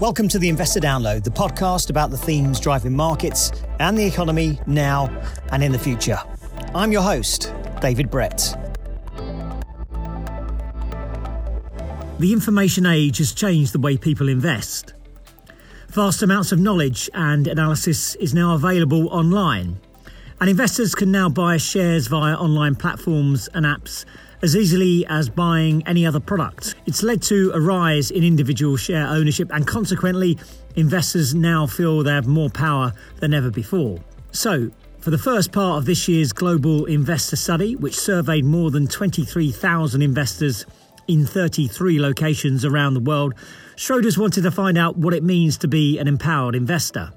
Welcome 0.00 0.28
to 0.28 0.38
the 0.38 0.48
Investor 0.48 0.78
Download, 0.78 1.24
the 1.24 1.30
podcast 1.30 1.90
about 1.90 2.12
the 2.12 2.16
themes 2.16 2.60
driving 2.60 2.94
markets 2.94 3.50
and 3.80 3.98
the 3.98 4.06
economy 4.06 4.60
now 4.64 5.08
and 5.50 5.60
in 5.60 5.72
the 5.72 5.78
future. 5.78 6.20
I'm 6.72 6.92
your 6.92 7.02
host, 7.02 7.52
David 7.80 8.08
Brett. 8.08 8.56
The 12.20 12.32
information 12.32 12.86
age 12.86 13.18
has 13.18 13.32
changed 13.32 13.72
the 13.72 13.80
way 13.80 13.96
people 13.96 14.28
invest. 14.28 14.94
Vast 15.88 16.22
amounts 16.22 16.52
of 16.52 16.60
knowledge 16.60 17.10
and 17.12 17.48
analysis 17.48 18.14
is 18.16 18.32
now 18.32 18.54
available 18.54 19.08
online, 19.08 19.80
and 20.40 20.48
investors 20.48 20.94
can 20.94 21.10
now 21.10 21.28
buy 21.28 21.56
shares 21.56 22.06
via 22.06 22.36
online 22.36 22.76
platforms 22.76 23.48
and 23.52 23.66
apps 23.66 24.04
as 24.42 24.56
easily 24.56 25.04
as 25.06 25.28
buying 25.28 25.86
any 25.86 26.06
other 26.06 26.20
product. 26.20 26.74
It's 26.86 27.02
led 27.02 27.22
to 27.22 27.50
a 27.54 27.60
rise 27.60 28.10
in 28.10 28.24
individual 28.24 28.76
share 28.76 29.06
ownership, 29.06 29.50
and 29.52 29.66
consequently, 29.66 30.38
investors 30.76 31.34
now 31.34 31.66
feel 31.66 32.02
they 32.02 32.12
have 32.12 32.26
more 32.26 32.50
power 32.50 32.92
than 33.20 33.34
ever 33.34 33.50
before. 33.50 33.98
So, 34.32 34.70
for 35.00 35.10
the 35.10 35.18
first 35.18 35.52
part 35.52 35.78
of 35.78 35.86
this 35.86 36.08
year's 36.08 36.32
Global 36.32 36.84
Investor 36.84 37.36
Study, 37.36 37.76
which 37.76 37.98
surveyed 37.98 38.44
more 38.44 38.70
than 38.70 38.86
23,000 38.86 40.02
investors 40.02 40.66
in 41.06 41.24
33 41.24 41.98
locations 41.98 42.64
around 42.64 42.94
the 42.94 43.00
world, 43.00 43.34
Schroders 43.76 44.18
wanted 44.18 44.42
to 44.42 44.50
find 44.50 44.76
out 44.76 44.96
what 44.96 45.14
it 45.14 45.22
means 45.22 45.56
to 45.58 45.68
be 45.68 45.98
an 45.98 46.08
empowered 46.08 46.54
investor. 46.54 47.12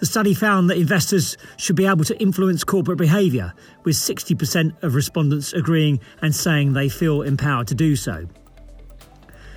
The 0.00 0.06
study 0.06 0.32
found 0.32 0.70
that 0.70 0.78
investors 0.78 1.36
should 1.56 1.74
be 1.74 1.86
able 1.86 2.04
to 2.04 2.20
influence 2.20 2.62
corporate 2.62 2.98
behaviour, 2.98 3.52
with 3.84 3.96
60% 3.96 4.82
of 4.82 4.94
respondents 4.94 5.52
agreeing 5.52 6.00
and 6.22 6.34
saying 6.34 6.72
they 6.72 6.88
feel 6.88 7.22
empowered 7.22 7.66
to 7.68 7.74
do 7.74 7.96
so. 7.96 8.28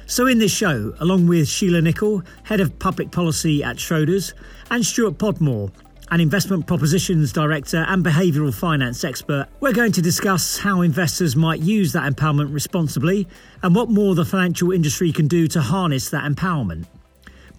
So, 0.07 0.27
in 0.27 0.39
this 0.39 0.51
show, 0.51 0.93
along 0.99 1.27
with 1.27 1.47
Sheila 1.47 1.79
Nicoll, 1.79 2.25
Head 2.43 2.59
of 2.59 2.77
Public 2.79 3.11
Policy 3.11 3.63
at 3.63 3.77
Schroders, 3.77 4.33
and 4.69 4.85
Stuart 4.85 5.17
Podmore, 5.17 5.71
an 6.09 6.19
Investment 6.19 6.67
Propositions 6.67 7.31
Director 7.31 7.85
and 7.87 8.03
Behavioural 8.03 8.53
Finance 8.53 9.05
Expert, 9.05 9.47
we're 9.61 9.71
going 9.71 9.93
to 9.93 10.01
discuss 10.01 10.57
how 10.57 10.81
investors 10.81 11.37
might 11.37 11.61
use 11.61 11.93
that 11.93 12.11
empowerment 12.11 12.53
responsibly 12.53 13.25
and 13.63 13.73
what 13.73 13.89
more 13.89 14.13
the 14.13 14.25
financial 14.25 14.73
industry 14.73 15.13
can 15.13 15.27
do 15.29 15.47
to 15.47 15.61
harness 15.61 16.09
that 16.09 16.29
empowerment. 16.29 16.87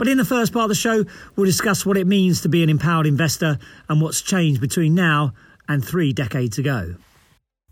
But 0.03 0.09
in 0.09 0.19
the 0.19 0.25
first 0.25 0.53
part 0.53 0.65
of 0.65 0.69
the 0.69 0.75
show, 0.75 1.05
we'll 1.37 1.47
discuss 1.47 1.87
what 1.87 1.97
it 1.97 2.09
means 2.09 2.41
to 2.41 2.49
be 2.49 2.65
an 2.65 2.69
empowered 2.69 3.07
investor 3.07 3.57
and 3.89 4.01
what's 4.03 4.21
changed 4.21 4.61
between 4.61 4.97
now 4.97 5.33
and 5.69 5.85
three 5.85 6.13
decades 6.13 6.59
ago. 6.59 6.97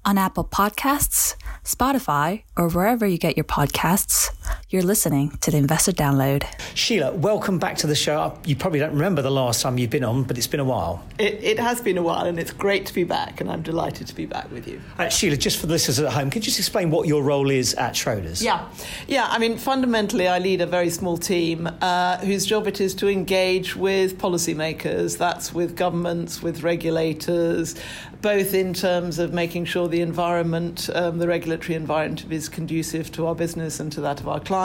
On 0.04 0.16
Apple 0.16 0.44
Podcasts, 0.44 1.34
Spotify, 1.64 2.44
or 2.56 2.68
wherever 2.68 3.04
you 3.04 3.18
get 3.18 3.36
your 3.36 3.42
podcasts, 3.42 4.30
you're 4.70 4.82
listening 4.82 5.30
to 5.40 5.50
the 5.50 5.56
Investor 5.56 5.90
Download. 5.90 6.44
Sheila, 6.74 7.12
welcome 7.12 7.58
back 7.58 7.76
to 7.78 7.88
the 7.88 7.96
show. 7.96 8.38
You 8.44 8.54
probably 8.54 8.78
don't 8.78 8.92
remember 8.92 9.20
the 9.20 9.30
last 9.30 9.62
time 9.62 9.78
you've 9.78 9.90
been 9.90 10.04
on, 10.04 10.22
but 10.22 10.38
it's 10.38 10.46
been 10.46 10.60
a 10.60 10.64
while. 10.64 11.04
It, 11.18 11.42
it 11.42 11.58
has 11.58 11.80
been 11.80 11.98
a 11.98 12.02
while, 12.02 12.24
and 12.26 12.38
it's 12.38 12.52
great 12.52 12.86
to 12.86 12.94
be 12.94 13.02
back, 13.02 13.40
and 13.40 13.50
I'm 13.50 13.62
delighted 13.62 14.06
to 14.06 14.14
be 14.14 14.26
back 14.26 14.48
with 14.52 14.68
you. 14.68 14.80
Uh, 14.96 15.08
Sheila, 15.08 15.36
just 15.36 15.58
for 15.58 15.66
the 15.66 15.72
listeners 15.72 15.98
at 15.98 16.12
home, 16.12 16.30
could 16.30 16.42
you 16.42 16.46
just 16.46 16.60
explain 16.60 16.90
what 16.90 17.08
your 17.08 17.24
role 17.24 17.50
is 17.50 17.74
at 17.74 17.94
Schroders? 17.94 18.42
Yeah, 18.42 18.68
yeah. 19.08 19.26
I 19.28 19.38
mean, 19.38 19.58
fundamentally, 19.58 20.28
I 20.28 20.38
lead 20.38 20.60
a 20.60 20.66
very 20.66 20.90
small 20.90 21.18
team 21.18 21.68
uh, 21.80 22.18
whose 22.18 22.46
job 22.46 22.68
it 22.68 22.80
is 22.80 22.94
to 22.96 23.08
engage 23.08 23.74
with 23.74 24.18
policymakers. 24.18 25.18
That's 25.18 25.52
with 25.52 25.74
governments, 25.74 26.42
with 26.42 26.62
regulators, 26.62 27.74
both 28.22 28.54
in 28.54 28.74
terms 28.74 29.18
of 29.18 29.32
making 29.32 29.64
sure 29.64 29.88
the 29.88 30.00
environment, 30.00 30.88
um, 30.94 31.18
the 31.18 31.26
regulatory 31.26 31.74
environment, 31.74 32.30
is 32.30 32.48
conducive 32.48 33.10
to 33.12 33.26
our 33.26 33.34
business 33.34 33.80
and 33.80 33.90
to 33.92 34.00
that 34.02 34.20
of 34.20 34.28
our 34.28 34.38
clients, 34.38 34.59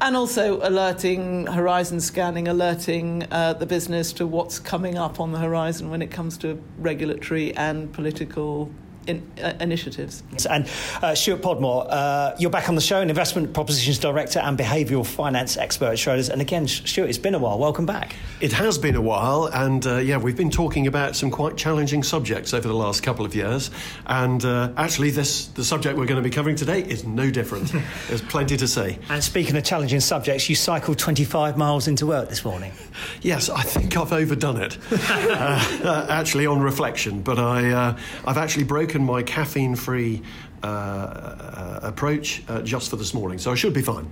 and 0.00 0.16
also 0.16 0.60
alerting, 0.66 1.46
horizon 1.46 2.00
scanning, 2.00 2.48
alerting 2.48 3.26
uh, 3.30 3.54
the 3.54 3.66
business 3.66 4.12
to 4.14 4.26
what's 4.26 4.58
coming 4.58 4.96
up 4.98 5.20
on 5.20 5.32
the 5.32 5.38
horizon 5.38 5.90
when 5.90 6.02
it 6.02 6.10
comes 6.10 6.38
to 6.38 6.62
regulatory 6.78 7.54
and 7.56 7.92
political 7.92 8.70
in, 9.10 9.30
uh, 9.42 9.52
initiatives. 9.60 10.22
And 10.46 10.68
uh, 11.02 11.14
Stuart 11.14 11.42
Podmore, 11.42 11.86
uh, 11.88 12.36
you're 12.38 12.50
back 12.50 12.68
on 12.68 12.74
the 12.76 12.80
show, 12.80 13.00
an 13.00 13.10
investment 13.10 13.52
propositions 13.52 13.98
director 13.98 14.38
and 14.38 14.56
behavioural 14.58 15.04
finance 15.04 15.56
expert 15.56 15.88
at 15.88 15.98
Schroders. 15.98 16.30
And 16.30 16.40
again, 16.40 16.66
Stuart, 16.66 17.08
it's 17.08 17.18
been 17.18 17.34
a 17.34 17.38
while. 17.38 17.58
Welcome 17.58 17.86
back. 17.86 18.14
It 18.40 18.52
has 18.52 18.78
been 18.78 18.94
a 18.94 19.00
while, 19.00 19.46
and 19.52 19.86
uh, 19.86 19.96
yeah, 19.96 20.16
we've 20.16 20.36
been 20.36 20.50
talking 20.50 20.86
about 20.86 21.16
some 21.16 21.30
quite 21.30 21.56
challenging 21.56 22.02
subjects 22.02 22.54
over 22.54 22.66
the 22.66 22.74
last 22.74 23.02
couple 23.02 23.26
of 23.26 23.34
years. 23.34 23.70
And 24.06 24.44
uh, 24.44 24.72
actually, 24.76 25.10
this 25.10 25.48
the 25.48 25.64
subject 25.64 25.98
we're 25.98 26.06
going 26.06 26.22
to 26.22 26.28
be 26.28 26.34
covering 26.34 26.56
today 26.56 26.82
is 26.82 27.04
no 27.04 27.30
different. 27.30 27.72
There's 28.08 28.22
plenty 28.22 28.56
to 28.56 28.68
say. 28.68 28.98
And 29.08 29.22
speaking 29.22 29.56
of 29.56 29.64
challenging 29.64 30.00
subjects, 30.00 30.48
you 30.48 30.54
cycled 30.54 30.98
25 30.98 31.58
miles 31.58 31.88
into 31.88 32.06
work 32.06 32.28
this 32.28 32.44
morning. 32.44 32.72
Yes, 33.20 33.50
I 33.50 33.62
think 33.62 33.96
I've 33.96 34.12
overdone 34.12 34.60
it. 34.62 34.78
Uh, 35.40 36.06
actually, 36.08 36.46
on 36.46 36.60
reflection, 36.60 37.22
but 37.22 37.38
I 37.38 37.94
I've 38.26 38.36
actually 38.36 38.64
broken 38.64 38.99
my 39.04 39.22
caffeine 39.22 39.74
free 39.74 40.22
uh, 40.62 40.66
uh, 40.66 41.80
approach 41.82 42.42
uh, 42.48 42.62
just 42.62 42.90
for 42.90 42.96
this 42.96 43.14
morning, 43.14 43.38
so 43.38 43.52
I 43.52 43.54
should 43.54 43.74
be 43.74 43.82
fine. 43.82 44.10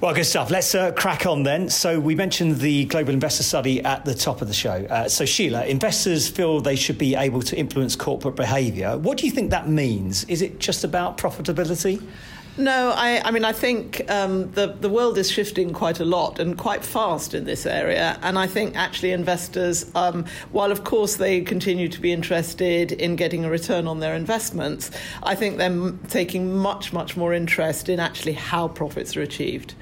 Well, 0.00 0.14
good 0.14 0.24
stuff. 0.24 0.50
Let's 0.50 0.74
uh, 0.76 0.92
crack 0.92 1.26
on 1.26 1.42
then. 1.42 1.68
So, 1.68 1.98
we 1.98 2.14
mentioned 2.14 2.58
the 2.58 2.84
Global 2.84 3.12
Investor 3.12 3.42
Study 3.42 3.82
at 3.82 4.04
the 4.04 4.14
top 4.14 4.40
of 4.40 4.46
the 4.46 4.54
show. 4.54 4.86
Uh, 4.88 5.08
so, 5.08 5.24
Sheila, 5.24 5.66
investors 5.66 6.28
feel 6.28 6.60
they 6.60 6.76
should 6.76 6.98
be 6.98 7.16
able 7.16 7.42
to 7.42 7.56
influence 7.56 7.96
corporate 7.96 8.36
behaviour. 8.36 8.96
What 8.96 9.18
do 9.18 9.26
you 9.26 9.32
think 9.32 9.50
that 9.50 9.68
means? 9.68 10.22
Is 10.24 10.42
it 10.42 10.60
just 10.60 10.84
about 10.84 11.18
profitability? 11.18 12.00
No, 12.58 12.92
I, 12.96 13.22
I 13.24 13.30
mean, 13.30 13.44
I 13.44 13.52
think 13.52 14.02
um, 14.10 14.50
the, 14.50 14.66
the 14.80 14.88
world 14.88 15.16
is 15.16 15.30
shifting 15.30 15.72
quite 15.72 16.00
a 16.00 16.04
lot 16.04 16.40
and 16.40 16.58
quite 16.58 16.84
fast 16.84 17.32
in 17.32 17.44
this 17.44 17.66
area. 17.66 18.18
And 18.20 18.36
I 18.36 18.48
think 18.48 18.76
actually 18.76 19.12
investors, 19.12 19.88
um, 19.94 20.24
while 20.50 20.72
of 20.72 20.82
course 20.82 21.16
they 21.16 21.40
continue 21.42 21.88
to 21.88 22.00
be 22.00 22.12
interested 22.12 22.90
in 22.90 23.14
getting 23.14 23.44
a 23.44 23.50
return 23.50 23.86
on 23.86 24.00
their 24.00 24.16
investments, 24.16 24.90
I 25.22 25.36
think 25.36 25.58
they're 25.58 25.92
taking 26.08 26.52
much, 26.56 26.92
much 26.92 27.16
more 27.16 27.32
interest 27.32 27.88
in 27.88 28.00
actually 28.00 28.32
how 28.32 28.66
profits 28.66 29.16
are 29.16 29.22
achieved. 29.22 29.74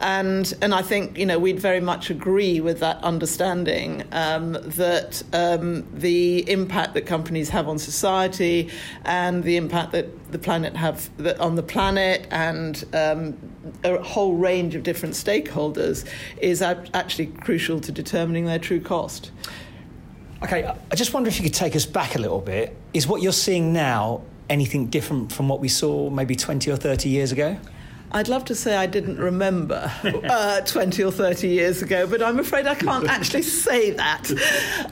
And, 0.00 0.52
and 0.60 0.74
I 0.74 0.82
think, 0.82 1.16
you 1.16 1.26
know, 1.26 1.38
we'd 1.38 1.60
very 1.60 1.80
much 1.80 2.10
agree 2.10 2.60
with 2.60 2.80
that 2.80 3.00
understanding 3.04 4.02
um, 4.10 4.54
that 4.54 5.22
um, 5.32 5.86
the 5.94 6.50
impact 6.50 6.94
that 6.94 7.06
companies 7.06 7.50
have 7.50 7.68
on 7.68 7.78
society 7.78 8.70
and 9.04 9.44
the 9.44 9.56
impact 9.56 9.92
that 9.92 10.08
the 10.34 10.38
planet 10.40 10.74
have 10.74 11.08
on 11.38 11.54
the 11.54 11.62
planet 11.62 12.26
and 12.32 12.84
um, 12.92 13.38
a 13.84 14.02
whole 14.02 14.34
range 14.34 14.74
of 14.74 14.82
different 14.82 15.14
stakeholders 15.14 16.04
is 16.38 16.60
actually 16.60 17.26
crucial 17.26 17.80
to 17.80 17.92
determining 17.92 18.44
their 18.44 18.58
true 18.58 18.80
cost. 18.80 19.30
Okay, 20.42 20.64
I 20.64 20.94
just 20.96 21.14
wonder 21.14 21.28
if 21.28 21.38
you 21.38 21.44
could 21.44 21.54
take 21.54 21.76
us 21.76 21.86
back 21.86 22.16
a 22.16 22.18
little 22.18 22.40
bit. 22.40 22.76
Is 22.92 23.06
what 23.06 23.22
you're 23.22 23.32
seeing 23.32 23.72
now 23.72 24.22
anything 24.50 24.88
different 24.88 25.32
from 25.32 25.48
what 25.48 25.60
we 25.60 25.68
saw 25.68 26.10
maybe 26.10 26.34
20 26.34 26.68
or 26.68 26.76
30 26.76 27.08
years 27.08 27.30
ago? 27.30 27.56
I'd 28.14 28.28
love 28.28 28.44
to 28.44 28.54
say 28.54 28.76
I 28.76 28.86
didn't 28.86 29.18
remember 29.18 29.90
uh, 30.04 30.60
20 30.60 31.02
or 31.02 31.10
30 31.10 31.48
years 31.48 31.82
ago, 31.82 32.06
but 32.06 32.22
I'm 32.22 32.38
afraid 32.38 32.64
I 32.64 32.76
can't 32.76 33.08
actually 33.08 33.42
say 33.42 33.90
that. 33.90 34.30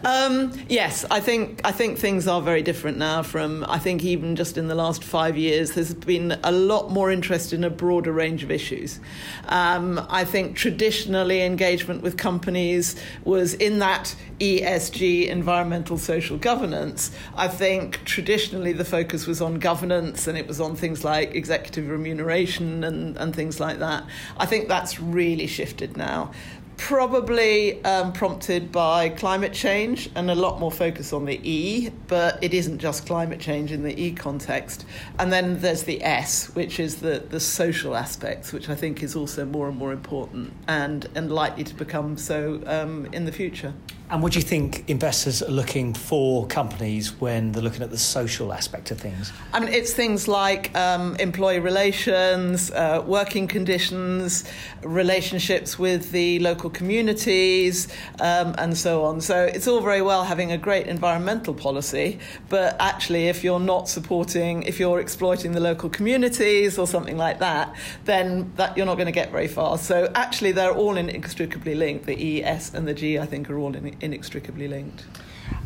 Um, 0.04 0.52
yes, 0.68 1.04
I 1.08 1.20
think, 1.20 1.60
I 1.62 1.70
think 1.70 2.00
things 2.00 2.26
are 2.26 2.42
very 2.42 2.62
different 2.62 2.98
now 2.98 3.22
from, 3.22 3.64
I 3.68 3.78
think, 3.78 4.02
even 4.02 4.34
just 4.34 4.58
in 4.58 4.66
the 4.66 4.74
last 4.74 5.04
five 5.04 5.36
years, 5.36 5.70
there's 5.70 5.94
been 5.94 6.36
a 6.42 6.50
lot 6.50 6.90
more 6.90 7.12
interest 7.12 7.52
in 7.52 7.62
a 7.62 7.70
broader 7.70 8.12
range 8.12 8.42
of 8.42 8.50
issues. 8.50 8.98
Um, 9.46 10.04
I 10.10 10.24
think 10.24 10.56
traditionally 10.56 11.42
engagement 11.42 12.02
with 12.02 12.16
companies 12.16 13.00
was 13.24 13.54
in 13.54 13.78
that 13.78 14.16
ESG, 14.40 15.28
environmental 15.28 15.96
social 15.96 16.38
governance. 16.38 17.12
I 17.36 17.46
think 17.46 18.04
traditionally 18.04 18.72
the 18.72 18.84
focus 18.84 19.28
was 19.28 19.40
on 19.40 19.60
governance 19.60 20.26
and 20.26 20.36
it 20.36 20.48
was 20.48 20.60
on 20.60 20.74
things 20.74 21.04
like 21.04 21.36
executive 21.36 21.88
remuneration 21.88 22.82
and 22.82 23.11
and, 23.16 23.34
things 23.34 23.60
like 23.60 23.78
that. 23.78 24.04
I 24.36 24.46
think 24.46 24.68
that's 24.68 25.00
really 25.00 25.46
shifted 25.46 25.96
now. 25.96 26.32
Probably 26.76 27.82
um, 27.84 28.12
prompted 28.12 28.72
by 28.72 29.08
climate 29.10 29.52
change 29.52 30.10
and 30.14 30.30
a 30.30 30.34
lot 30.34 30.58
more 30.58 30.70
focus 30.70 31.12
on 31.12 31.24
the 31.24 31.40
E, 31.48 31.90
but 32.08 32.42
it 32.42 32.52
isn't 32.52 32.78
just 32.78 33.06
climate 33.06 33.40
change 33.40 33.72
in 33.72 33.82
the 33.82 33.98
E 33.98 34.12
context. 34.12 34.84
And 35.18 35.32
then 35.32 35.60
there's 35.60 35.84
the 35.84 36.02
S, 36.02 36.54
which 36.54 36.80
is 36.80 36.96
the, 36.96 37.24
the 37.28 37.40
social 37.40 37.96
aspects, 37.96 38.52
which 38.52 38.68
I 38.68 38.74
think 38.74 39.02
is 39.02 39.14
also 39.14 39.44
more 39.44 39.68
and 39.68 39.76
more 39.76 39.92
important 39.92 40.52
and, 40.66 41.08
and 41.14 41.32
likely 41.32 41.64
to 41.64 41.74
become 41.74 42.16
so 42.16 42.60
um, 42.66 43.06
in 43.12 43.24
the 43.24 43.32
future. 43.32 43.72
And 44.12 44.22
what 44.22 44.34
do 44.34 44.38
you 44.38 44.44
think 44.44 44.84
investors 44.90 45.42
are 45.42 45.50
looking 45.50 45.94
for 45.94 46.46
companies 46.46 47.18
when 47.18 47.50
they're 47.50 47.62
looking 47.62 47.80
at 47.80 47.90
the 47.90 47.96
social 47.96 48.52
aspect 48.52 48.90
of 48.90 49.00
things? 49.00 49.32
I 49.54 49.60
mean, 49.60 49.70
it's 49.70 49.94
things 49.94 50.28
like 50.28 50.76
um, 50.76 51.16
employee 51.16 51.60
relations, 51.60 52.70
uh, 52.72 53.02
working 53.06 53.48
conditions, 53.48 54.44
relationships 54.82 55.78
with 55.78 56.12
the 56.12 56.40
local 56.40 56.68
communities, 56.68 57.88
um, 58.20 58.54
and 58.58 58.76
so 58.76 59.02
on. 59.02 59.22
So 59.22 59.44
it's 59.44 59.66
all 59.66 59.80
very 59.80 60.02
well 60.02 60.24
having 60.24 60.52
a 60.52 60.58
great 60.58 60.88
environmental 60.88 61.54
policy, 61.54 62.18
but 62.50 62.76
actually, 62.80 63.28
if 63.28 63.42
you're 63.42 63.60
not 63.60 63.88
supporting, 63.88 64.62
if 64.64 64.78
you're 64.78 65.00
exploiting 65.00 65.52
the 65.52 65.60
local 65.60 65.88
communities 65.88 66.76
or 66.76 66.86
something 66.86 67.16
like 67.16 67.38
that, 67.38 67.74
then 68.04 68.52
that 68.56 68.76
you're 68.76 68.84
not 68.84 68.96
going 68.96 69.06
to 69.06 69.12
get 69.12 69.30
very 69.30 69.48
far. 69.48 69.78
So 69.78 70.12
actually, 70.14 70.52
they're 70.52 70.74
all 70.74 70.98
inextricably 70.98 71.74
linked. 71.74 72.04
The 72.04 72.22
E, 72.22 72.44
S, 72.44 72.74
and 72.74 72.86
the 72.86 72.92
G, 72.92 73.18
I 73.18 73.24
think, 73.24 73.48
are 73.48 73.56
all 73.56 73.74
in, 73.74 73.96
inextricably 74.02 74.68
linked. 74.68 75.04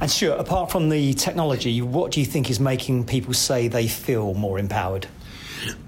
And 0.01 0.11
Stuart, 0.11 0.39
apart 0.39 0.71
from 0.71 0.89
the 0.89 1.15
technology, 1.15 1.81
what 1.81 2.13
do 2.13 2.21
you 2.21 2.27
think 2.27 2.51
is 2.51 2.61
making 2.61 3.05
people 3.07 3.33
say 3.33 3.69
they 3.69 3.89
feel 3.89 4.35
more 4.35 4.59
empowered? 4.59 5.07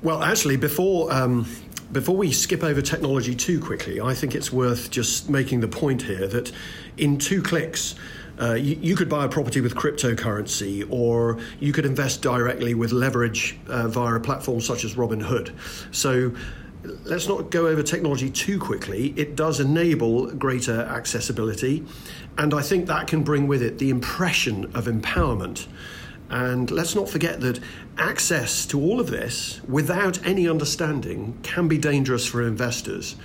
Well, 0.03 0.23
actually, 0.23 0.57
before 0.57 1.13
um, 1.13 1.47
before 1.93 2.17
we 2.17 2.33
skip 2.33 2.63
over 2.63 2.83
technology 2.83 3.35
too 3.35 3.61
quickly, 3.61 4.01
I 4.01 4.15
think 4.15 4.35
it's 4.35 4.53
worth 4.53 4.91
just 4.91 5.31
making 5.31 5.61
the 5.61 5.69
point 5.69 6.03
here 6.03 6.27
that 6.29 6.53
in 6.97 7.19
two 7.19 7.43
clicks. 7.43 7.95
Uh, 8.41 8.55
you, 8.55 8.79
you, 8.81 8.95
could 8.95 9.09
buy 9.09 9.25
a 9.25 9.29
property 9.29 9.61
with 9.61 9.75
cryptocurrency, 9.75 10.87
or 10.91 11.41
you 11.59 11.73
could 11.73 11.85
invest 11.85 12.23
directly 12.23 12.73
with 12.73 12.93
leverage 12.93 13.59
uh, 13.67 13.89
via 13.89 14.15
a 14.15 14.21
platform 14.21 14.61
such 14.61 14.85
as 14.85 14.95
Robinhood. 14.95 15.53
So, 15.91 16.33
let's 16.83 17.29
not 17.29 17.51
go 17.51 17.67
over 17.67 17.83
technology 17.83 18.31
too 18.31 18.59
quickly. 18.59 19.13
It 19.17 19.37
does 19.37 19.61
enable 19.61 20.31
greater 20.33 20.83
accessibility, 20.83 21.85
and 22.37 22.55
I 22.55 22.63
think 22.63 22.87
that 22.87 23.07
can 23.07 23.23
bring 23.23 23.47
with 23.47 23.63
it 23.63 23.79
the 23.79 23.91
impression 23.91 24.65
of 24.75 24.87
empowerment. 24.87 25.67
And 26.31 26.71
let's 26.71 26.95
not 26.95 27.09
forget 27.09 27.41
that 27.41 27.61
access 27.97 28.67
to 28.67 28.81
all 28.81 29.01
of 29.01 29.11
this 29.11 29.61
without 29.67 30.25
any 30.27 30.49
understanding 30.49 31.39
can 31.43 31.69
be 31.69 31.79
dangerous 31.79 32.27
for 32.27 32.47
investors. 32.47 33.17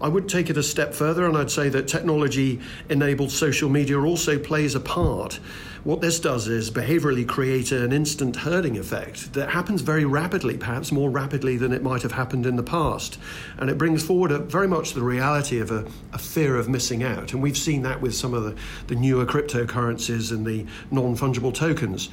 I 0.00 0.08
would 0.08 0.28
take 0.28 0.50
it 0.50 0.56
a 0.56 0.62
step 0.62 0.94
further 0.94 1.26
and 1.26 1.36
I'd 1.36 1.50
say 1.50 1.68
that 1.68 1.88
technology 1.88 2.60
enabled 2.88 3.30
social 3.30 3.68
media 3.68 4.00
also 4.00 4.38
plays 4.38 4.74
a 4.74 4.80
part 4.80 5.40
what 5.82 6.02
this 6.02 6.20
does 6.20 6.46
is 6.46 6.70
behaviorally 6.70 7.26
create 7.26 7.72
an 7.72 7.92
instant 7.92 8.36
herding 8.36 8.76
effect 8.76 9.32
that 9.32 9.48
happens 9.48 9.80
very 9.80 10.04
rapidly, 10.04 10.58
perhaps 10.58 10.92
more 10.92 11.08
rapidly 11.08 11.56
than 11.56 11.72
it 11.72 11.82
might 11.82 12.02
have 12.02 12.12
happened 12.12 12.44
in 12.44 12.56
the 12.56 12.62
past. 12.62 13.18
And 13.56 13.70
it 13.70 13.78
brings 13.78 14.04
forward 14.04 14.30
a, 14.30 14.40
very 14.40 14.68
much 14.68 14.92
the 14.92 15.02
reality 15.02 15.58
of 15.58 15.70
a, 15.70 15.86
a, 16.12 16.18
fear 16.18 16.56
of 16.56 16.68
missing 16.68 17.02
out. 17.02 17.32
And 17.32 17.42
we've 17.42 17.56
seen 17.56 17.82
that 17.82 18.02
with 18.02 18.14
some 18.14 18.34
of 18.34 18.44
the, 18.44 18.56
the 18.88 18.94
newer 18.94 19.24
cryptocurrencies 19.24 20.32
and 20.32 20.46
the 20.46 20.66
non 20.90 21.16
fungible 21.16 21.54
tokens. 21.54 22.10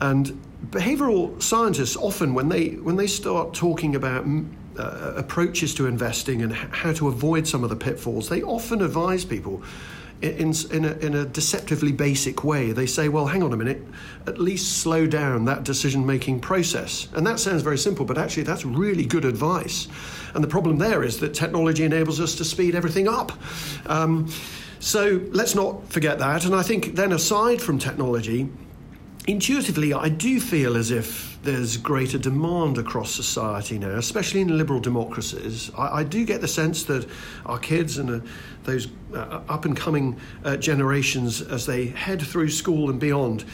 And 0.00 0.40
behavioral 0.70 1.42
scientists 1.42 1.96
often, 1.96 2.34
when 2.34 2.48
they, 2.48 2.70
when 2.70 2.96
they 2.96 3.08
start 3.08 3.52
talking 3.52 3.96
about 3.96 4.26
uh, 4.78 5.14
approaches 5.16 5.74
to 5.74 5.86
investing 5.86 6.42
and 6.42 6.52
how 6.52 6.92
to 6.92 7.08
avoid 7.08 7.46
some 7.46 7.64
of 7.64 7.70
the 7.70 7.76
pitfalls, 7.76 8.28
they 8.28 8.42
often 8.42 8.82
advise 8.82 9.24
people 9.24 9.62
in, 10.22 10.54
in, 10.70 10.84
a, 10.84 10.92
in 10.98 11.14
a 11.14 11.24
deceptively 11.24 11.90
basic 11.90 12.44
way. 12.44 12.72
They 12.72 12.86
say, 12.86 13.08
well, 13.08 13.26
hang 13.26 13.42
on 13.42 13.52
a 13.52 13.56
minute, 13.56 13.82
at 14.26 14.38
least 14.38 14.78
slow 14.80 15.06
down 15.06 15.44
that 15.46 15.64
decision 15.64 16.06
making 16.06 16.40
process. 16.40 17.08
And 17.14 17.26
that 17.26 17.40
sounds 17.40 17.62
very 17.62 17.78
simple, 17.78 18.04
but 18.04 18.16
actually, 18.16 18.44
that's 18.44 18.64
really 18.64 19.04
good 19.04 19.24
advice. 19.24 19.88
And 20.34 20.42
the 20.42 20.48
problem 20.48 20.78
there 20.78 21.02
is 21.02 21.18
that 21.20 21.34
technology 21.34 21.84
enables 21.84 22.20
us 22.20 22.36
to 22.36 22.44
speed 22.44 22.74
everything 22.74 23.08
up. 23.08 23.32
Um, 23.86 24.32
so 24.78 25.20
let's 25.30 25.54
not 25.54 25.88
forget 25.88 26.18
that. 26.20 26.44
And 26.44 26.54
I 26.54 26.62
think 26.62 26.94
then, 26.94 27.12
aside 27.12 27.60
from 27.60 27.78
technology, 27.78 28.48
intuitively, 29.26 29.92
I 29.92 30.08
do 30.08 30.40
feel 30.40 30.76
as 30.76 30.90
if 30.90 31.38
there's 31.42 31.76
greater 31.76 32.18
demand 32.18 32.78
across 32.78 33.10
society 33.10 33.78
now, 33.78 33.96
especially 33.96 34.40
in 34.40 34.56
liberal 34.56 34.80
democracies. 34.80 35.70
I, 35.76 36.00
I 36.00 36.04
do 36.04 36.24
get 36.24 36.40
the 36.40 36.48
sense 36.48 36.84
that 36.84 37.08
our 37.46 37.58
kids 37.58 37.98
and 37.98 38.10
uh, 38.22 38.26
those 38.64 38.88
uh, 39.14 39.40
up 39.48 39.64
and 39.64 39.76
coming 39.76 40.18
uh, 40.44 40.56
generations, 40.56 41.42
as 41.42 41.66
they 41.66 41.86
head 41.86 42.22
through 42.22 42.50
school 42.50 42.90
and 42.90 43.00
beyond, 43.00 43.44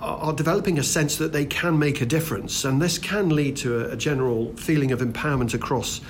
are, 0.00 0.32
developing 0.32 0.78
a 0.78 0.82
sense 0.82 1.16
that 1.16 1.32
they 1.32 1.44
can 1.44 1.78
make 1.78 2.00
a 2.00 2.06
difference. 2.06 2.64
And 2.64 2.82
this 2.82 2.98
can 2.98 3.30
lead 3.30 3.56
to 3.58 3.86
a, 3.86 3.92
a 3.92 3.96
general 3.96 4.54
feeling 4.56 4.92
of 4.92 5.00
empowerment 5.00 5.54
across 5.54 6.00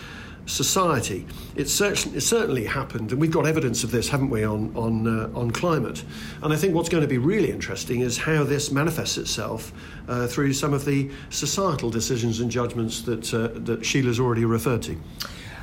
society. 0.47 1.27
It 1.57 1.69
certainly, 1.69 2.19
it 2.19 2.23
certainly 2.23 2.65
happened, 2.65 3.13
and 3.13 3.21
we've 3.21 3.31
got 3.31 3.47
evidence 3.47 3.85
of 3.85 3.91
this, 3.91 4.09
haven't 4.09 4.31
we, 4.31 4.45
on 4.45 4.75
on 4.77 5.07
uh, 5.07 5.39
on 5.39 5.51
climate? 5.51 6.05
And 6.43 6.53
I 6.53 6.57
think 6.57 6.75
what's 6.75 6.89
going 6.89 7.03
to 7.03 7.09
be 7.09 7.19
really 7.19 7.51
interesting 7.51 8.01
is 8.01 8.19
how 8.19 8.45
this 8.45 8.71
manifests 8.71 9.19
itself 9.19 9.73
uh, 10.09 10.27
through 10.27 10.53
some 10.53 10.75
of 10.75 10.85
the 10.85 11.11
societal 11.31 11.91
decisions 11.91 12.41
and 12.41 12.51
judgments 12.51 13.03
that 13.03 13.33
uh, 13.33 13.49
that 13.61 13.85
Sheila's 13.85 14.21
already 14.21 14.45
referred 14.45 14.83
to. 14.83 14.97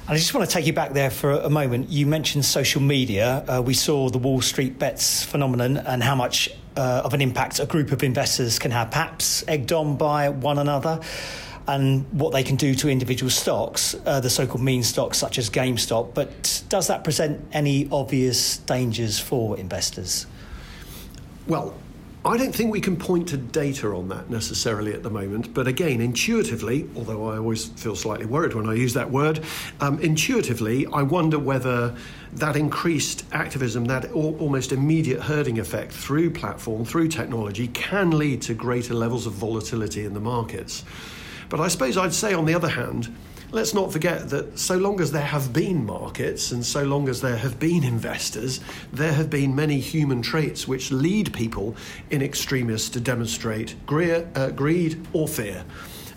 I 0.07 0.15
just 0.15 0.33
want 0.33 0.49
to 0.49 0.51
take 0.51 0.65
you 0.65 0.73
back 0.73 0.93
there 0.93 1.11
for 1.11 1.33
a 1.33 1.51
moment. 1.51 1.89
You 1.89 2.07
mentioned 2.07 2.43
social 2.43 2.81
media. 2.81 3.45
Uh, 3.47 3.61
we 3.61 3.75
saw 3.75 4.09
the 4.09 4.17
Wall 4.17 4.41
Street 4.41 4.79
bets 4.79 5.23
phenomenon 5.23 5.77
and 5.77 6.01
how 6.01 6.15
much 6.15 6.49
uh, 6.75 7.03
of 7.05 7.13
an 7.13 7.21
impact 7.21 7.59
a 7.59 7.67
group 7.67 7.91
of 7.91 8.01
investors 8.01 8.57
can 8.57 8.71
have, 8.71 8.89
perhaps 8.89 9.43
egged 9.47 9.71
on 9.71 9.97
by 9.97 10.29
one 10.29 10.57
another 10.57 10.99
and 11.69 12.03
what 12.11 12.33
they 12.33 12.41
can 12.41 12.55
do 12.55 12.73
to 12.73 12.89
individual 12.89 13.29
stocks, 13.29 13.95
uh, 14.07 14.19
the 14.19 14.29
so 14.29 14.47
called 14.47 14.63
meme 14.63 14.81
stocks 14.81 15.19
such 15.19 15.37
as 15.37 15.51
GameStop. 15.51 16.15
But 16.15 16.63
does 16.67 16.87
that 16.87 17.03
present 17.03 17.45
any 17.51 17.87
obvious 17.91 18.57
dangers 18.57 19.19
for 19.19 19.55
investors? 19.55 20.25
Well, 21.45 21.75
I 22.25 22.37
don't 22.37 22.53
think 22.53 22.71
we 22.71 22.81
can 22.81 22.97
point 22.97 23.29
to 23.29 23.37
data 23.37 23.87
on 23.89 24.09
that 24.09 24.31
necessarily 24.31 24.93
at 24.93 25.03
the 25.03 25.11
moment, 25.11 25.53
but 25.53 25.67
again, 25.67 26.01
intuitively, 26.01 26.89
although 26.95 27.29
I 27.29 27.37
always 27.37 27.67
feel 27.67 27.95
slightly 27.95 28.25
worried 28.25 28.55
when 28.55 28.67
I 28.67 28.73
use 28.73 28.95
that 28.95 29.09
word, 29.11 29.41
um, 29.79 29.99
intuitively, 29.99 30.87
I 30.87 31.03
wonder 31.03 31.37
whether 31.37 31.95
that 32.33 32.55
increased 32.55 33.25
activism, 33.31 33.85
that 33.85 34.11
almost 34.11 34.71
immediate 34.71 35.21
herding 35.21 35.59
effect 35.59 35.91
through 35.91 36.31
platform, 36.31 36.83
through 36.83 37.09
technology, 37.09 37.67
can 37.69 38.09
lead 38.11 38.41
to 38.43 38.55
greater 38.55 38.95
levels 38.95 39.27
of 39.27 39.33
volatility 39.33 40.03
in 40.03 40.15
the 40.15 40.19
markets. 40.19 40.83
But 41.49 41.59
I 41.59 41.67
suppose 41.67 41.97
I'd 41.97 42.13
say, 42.13 42.33
on 42.33 42.45
the 42.45 42.53
other 42.53 42.69
hand, 42.69 43.15
let's 43.51 43.73
not 43.73 43.91
forget 43.91 44.29
that 44.29 44.59
so 44.59 44.77
long 44.77 45.01
as 45.01 45.11
there 45.11 45.25
have 45.25 45.51
been 45.51 45.85
markets 45.85 46.51
and 46.51 46.63
so 46.63 46.83
long 46.83 47.09
as 47.09 47.21
there 47.21 47.37
have 47.37 47.59
been 47.59 47.83
investors, 47.83 48.59
there 48.93 49.13
have 49.13 49.29
been 49.29 49.55
many 49.55 49.79
human 49.79 50.21
traits 50.21 50.67
which 50.67 50.91
lead 50.91 51.33
people 51.33 51.75
in 52.11 52.21
extremis 52.21 52.89
to 52.89 52.99
demonstrate 52.99 53.75
uh, 53.91 54.49
greed 54.51 55.05
or 55.13 55.27
fear. 55.27 55.65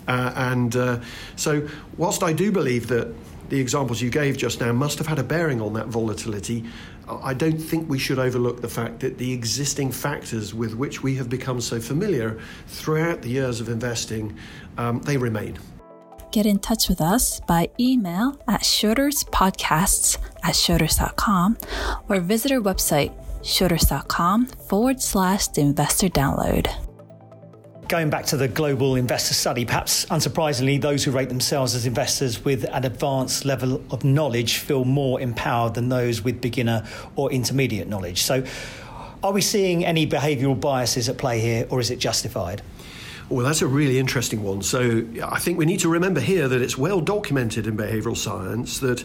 Uh, 0.07 0.33
and 0.35 0.75
uh, 0.75 0.99
so, 1.35 1.67
whilst 1.97 2.23
I 2.23 2.33
do 2.33 2.51
believe 2.51 2.87
that 2.87 3.13
the 3.49 3.59
examples 3.59 4.01
you 4.01 4.09
gave 4.09 4.37
just 4.37 4.59
now 4.59 4.71
must 4.71 4.97
have 4.97 5.07
had 5.07 5.19
a 5.19 5.23
bearing 5.23 5.61
on 5.61 5.73
that 5.73 5.87
volatility. 5.87 6.65
I 7.07 7.33
don't 7.33 7.57
think 7.57 7.89
we 7.89 7.99
should 7.99 8.19
overlook 8.19 8.61
the 8.61 8.69
fact 8.69 9.01
that 9.01 9.17
the 9.17 9.31
existing 9.33 9.91
factors 9.91 10.53
with 10.53 10.73
which 10.75 11.03
we 11.03 11.15
have 11.15 11.29
become 11.29 11.59
so 11.59 11.79
familiar 11.79 12.39
throughout 12.67 13.21
the 13.21 13.29
years 13.29 13.59
of 13.59 13.69
investing, 13.69 14.37
um, 14.77 15.01
they 15.01 15.17
remain. 15.17 15.59
Get 16.31 16.45
in 16.45 16.59
touch 16.59 16.89
with 16.89 17.01
us 17.01 17.41
by 17.41 17.69
email 17.79 18.41
at 18.47 18.61
schroderspodcasts 18.61 20.17
at 20.43 20.55
schroders.com 20.55 21.57
or 22.09 22.19
visit 22.21 22.51
our 22.51 22.59
website, 22.59 23.13
schroders.com 23.41 24.47
forward 24.47 25.01
slash 25.01 25.47
the 25.49 25.61
investor 25.61 26.07
download 26.07 26.73
going 27.93 28.09
back 28.09 28.25
to 28.25 28.35
the 28.35 28.47
global 28.47 28.95
investor 28.95 29.35
study, 29.35 29.65
perhaps 29.65 30.05
unsurprisingly, 30.05 30.81
those 30.81 31.03
who 31.03 31.11
rate 31.11 31.29
themselves 31.29 31.75
as 31.75 31.85
investors 31.85 32.43
with 32.43 32.63
an 32.71 32.85
advanced 32.85 33.45
level 33.45 33.83
of 33.91 34.03
knowledge 34.03 34.57
feel 34.57 34.83
more 34.83 35.21
empowered 35.21 35.75
than 35.75 35.89
those 35.89 36.23
with 36.23 36.41
beginner 36.41 36.83
or 37.15 37.31
intermediate 37.31 37.87
knowledge. 37.87 38.23
So, 38.23 38.43
are 39.23 39.31
we 39.31 39.41
seeing 39.41 39.85
any 39.85 40.07
behavioural 40.07 40.59
biases 40.59 41.07
at 41.07 41.19
play 41.19 41.39
here, 41.39 41.67
or 41.69 41.79
is 41.79 41.91
it 41.91 41.99
justified? 41.99 42.63
Well, 43.29 43.45
that's 43.45 43.61
a 43.61 43.67
really 43.67 43.99
interesting 43.99 44.41
one. 44.41 44.63
So, 44.63 45.05
I 45.23 45.37
think 45.37 45.59
we 45.59 45.67
need 45.67 45.81
to 45.81 45.89
remember 45.89 46.19
here 46.19 46.47
that 46.47 46.63
it's 46.63 46.75
well 46.75 46.99
documented 46.99 47.67
in 47.67 47.77
behavioural 47.77 48.17
science 48.17 48.79
that 48.79 49.03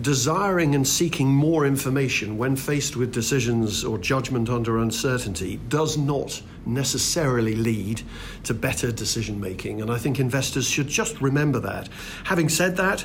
desiring 0.00 0.74
and 0.74 0.86
seeking 0.86 1.28
more 1.28 1.66
information 1.66 2.36
when 2.36 2.56
faced 2.56 2.96
with 2.96 3.12
decisions 3.12 3.84
or 3.84 3.98
judgment 3.98 4.48
under 4.48 4.78
uncertainty 4.78 5.60
does 5.68 5.96
not 5.96 6.42
necessarily 6.66 7.54
lead 7.54 8.02
to 8.42 8.54
better 8.54 8.90
decision 8.90 9.40
making. 9.40 9.80
And 9.80 9.90
I 9.90 9.98
think 9.98 10.18
investors 10.18 10.68
should 10.68 10.88
just 10.88 11.20
remember 11.20 11.60
that. 11.60 11.88
Having 12.24 12.48
said 12.48 12.76
that, 12.76 13.04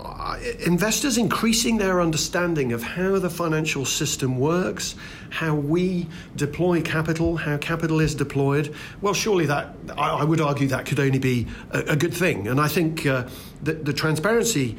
uh, 0.00 0.36
investors 0.66 1.16
increasing 1.16 1.78
their 1.78 2.00
understanding 2.00 2.72
of 2.72 2.82
how 2.82 3.18
the 3.20 3.30
financial 3.30 3.84
system 3.84 4.38
works, 4.38 4.96
how 5.30 5.54
we 5.54 6.08
deploy 6.34 6.82
capital, 6.82 7.36
how 7.36 7.56
capital 7.58 8.00
is 8.00 8.14
deployed, 8.14 8.74
well, 9.00 9.14
surely 9.14 9.46
that, 9.46 9.74
I, 9.96 10.24
would 10.24 10.40
argue 10.40 10.66
that 10.68 10.86
could 10.86 10.98
only 10.98 11.20
be 11.20 11.46
a, 11.70 11.80
a 11.80 11.96
good 11.96 12.14
thing. 12.14 12.48
And 12.48 12.60
I 12.60 12.66
think 12.66 13.06
uh, 13.06 13.28
the, 13.62 13.74
the 13.74 13.92
transparency 13.92 14.76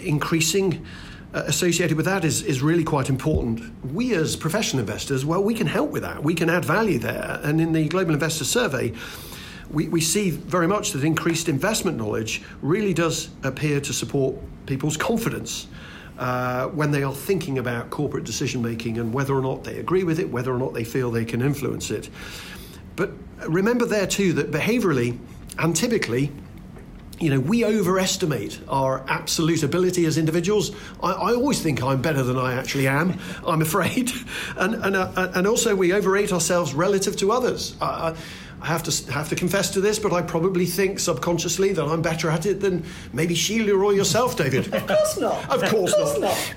increasing 0.00 0.84
uh, 1.32 1.44
associated 1.46 1.96
with 1.96 2.06
that 2.06 2.24
is, 2.24 2.42
is 2.42 2.60
really 2.60 2.84
quite 2.84 3.08
important. 3.08 3.60
We, 3.92 4.14
as 4.14 4.34
professional 4.36 4.80
investors, 4.80 5.24
well, 5.24 5.42
we 5.42 5.54
can 5.54 5.66
help 5.66 5.90
with 5.90 6.02
that. 6.02 6.22
We 6.22 6.34
can 6.34 6.50
add 6.50 6.64
value 6.64 6.98
there. 6.98 7.40
And 7.42 7.60
in 7.60 7.72
the 7.72 7.88
Global 7.88 8.12
Investor 8.12 8.44
Survey, 8.44 8.92
we, 9.70 9.88
we 9.88 10.00
see 10.00 10.30
very 10.30 10.66
much 10.66 10.90
that 10.92 11.04
increased 11.04 11.48
investment 11.48 11.96
knowledge 11.96 12.42
really 12.62 12.92
does 12.92 13.28
appear 13.44 13.80
to 13.80 13.92
support 13.92 14.36
people's 14.66 14.96
confidence. 14.96 15.68
Uh, 16.18 16.66
when 16.68 16.90
they 16.90 17.02
are 17.02 17.14
thinking 17.14 17.56
about 17.56 17.88
corporate 17.88 18.24
decision 18.24 18.60
making 18.60 18.98
and 18.98 19.10
whether 19.14 19.34
or 19.34 19.40
not 19.40 19.64
they 19.64 19.78
agree 19.78 20.04
with 20.04 20.20
it, 20.20 20.30
whether 20.30 20.52
or 20.54 20.58
not 20.58 20.74
they 20.74 20.84
feel 20.84 21.10
they 21.10 21.24
can 21.24 21.40
influence 21.40 21.90
it. 21.90 22.10
But 22.94 23.10
remember 23.48 23.86
there 23.86 24.06
too 24.06 24.34
that 24.34 24.50
behaviorally 24.50 25.18
and 25.58 25.74
typically, 25.74 26.30
you 27.20 27.28
know, 27.28 27.38
we 27.38 27.64
overestimate 27.64 28.58
our 28.68 29.04
absolute 29.06 29.62
ability 29.62 30.06
as 30.06 30.16
individuals. 30.16 30.72
I, 31.02 31.12
I, 31.12 31.34
always 31.34 31.62
think 31.62 31.82
I'm 31.82 32.00
better 32.00 32.22
than 32.22 32.38
I 32.38 32.54
actually 32.54 32.88
am. 32.88 33.18
I'm 33.46 33.60
afraid, 33.60 34.10
and 34.56 34.74
and 34.74 34.96
uh, 34.96 35.30
and 35.34 35.46
also 35.46 35.76
we 35.76 35.92
overrate 35.92 36.32
ourselves 36.32 36.74
relative 36.74 37.16
to 37.16 37.30
others. 37.30 37.76
Uh, 37.80 38.16
I 38.62 38.66
have 38.66 38.82
to 38.82 39.12
have 39.12 39.28
to 39.30 39.36
confess 39.36 39.70
to 39.70 39.80
this, 39.80 39.98
but 39.98 40.12
I 40.12 40.20
probably 40.20 40.66
think 40.66 40.98
subconsciously 40.98 41.72
that 41.72 41.84
I'm 41.84 42.02
better 42.02 42.30
at 42.30 42.44
it 42.44 42.60
than 42.60 42.84
maybe 43.12 43.34
Sheila 43.34 43.72
or 43.72 43.94
yourself, 43.94 44.36
David. 44.36 44.72
of 44.74 44.86
course 44.86 45.18
not. 45.18 45.50
Of 45.50 45.70
course, 45.70 45.92
of 45.94 46.20
course 46.20 46.54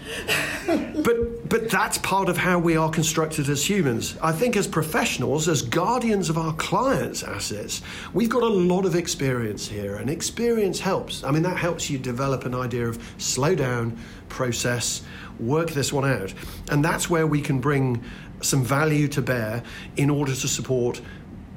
not. 0.67 0.87
not. 0.95 1.03
but 1.03 1.47
but 1.47 1.69
that's 1.69 1.97
part 1.99 2.27
of 2.27 2.35
how 2.35 2.59
we 2.59 2.75
are 2.75 2.89
constructed 2.89 3.47
as 3.47 3.69
humans. 3.69 4.17
I 4.21 4.33
think 4.33 4.57
as 4.57 4.67
professionals, 4.67 5.47
as 5.47 5.61
guardians 5.61 6.29
of 6.29 6.37
our 6.37 6.53
clients' 6.53 7.23
assets, 7.23 7.81
we've 8.13 8.29
got 8.29 8.43
a 8.43 8.47
lot 8.47 8.85
of 8.85 8.95
experience 8.95 9.67
here, 9.67 9.95
and 9.95 10.09
experience 10.09 10.81
helps. 10.81 11.23
I 11.23 11.31
mean, 11.31 11.43
that 11.43 11.57
helps 11.57 11.89
you 11.89 11.97
develop 11.97 12.45
an 12.45 12.53
idea 12.53 12.87
of 12.87 13.01
slow 13.17 13.55
down, 13.55 13.97
process, 14.27 15.03
work 15.39 15.71
this 15.71 15.93
one 15.93 16.05
out, 16.05 16.33
and 16.69 16.83
that's 16.83 17.09
where 17.09 17.27
we 17.27 17.39
can 17.39 17.59
bring 17.59 18.03
some 18.41 18.63
value 18.63 19.07
to 19.07 19.21
bear 19.21 19.63
in 19.95 20.09
order 20.09 20.33
to 20.35 20.47
support 20.47 21.01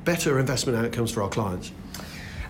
better 0.06 0.38
investment 0.38 0.78
outcomes 0.78 1.10
for 1.10 1.22
our 1.22 1.28
clients. 1.28 1.72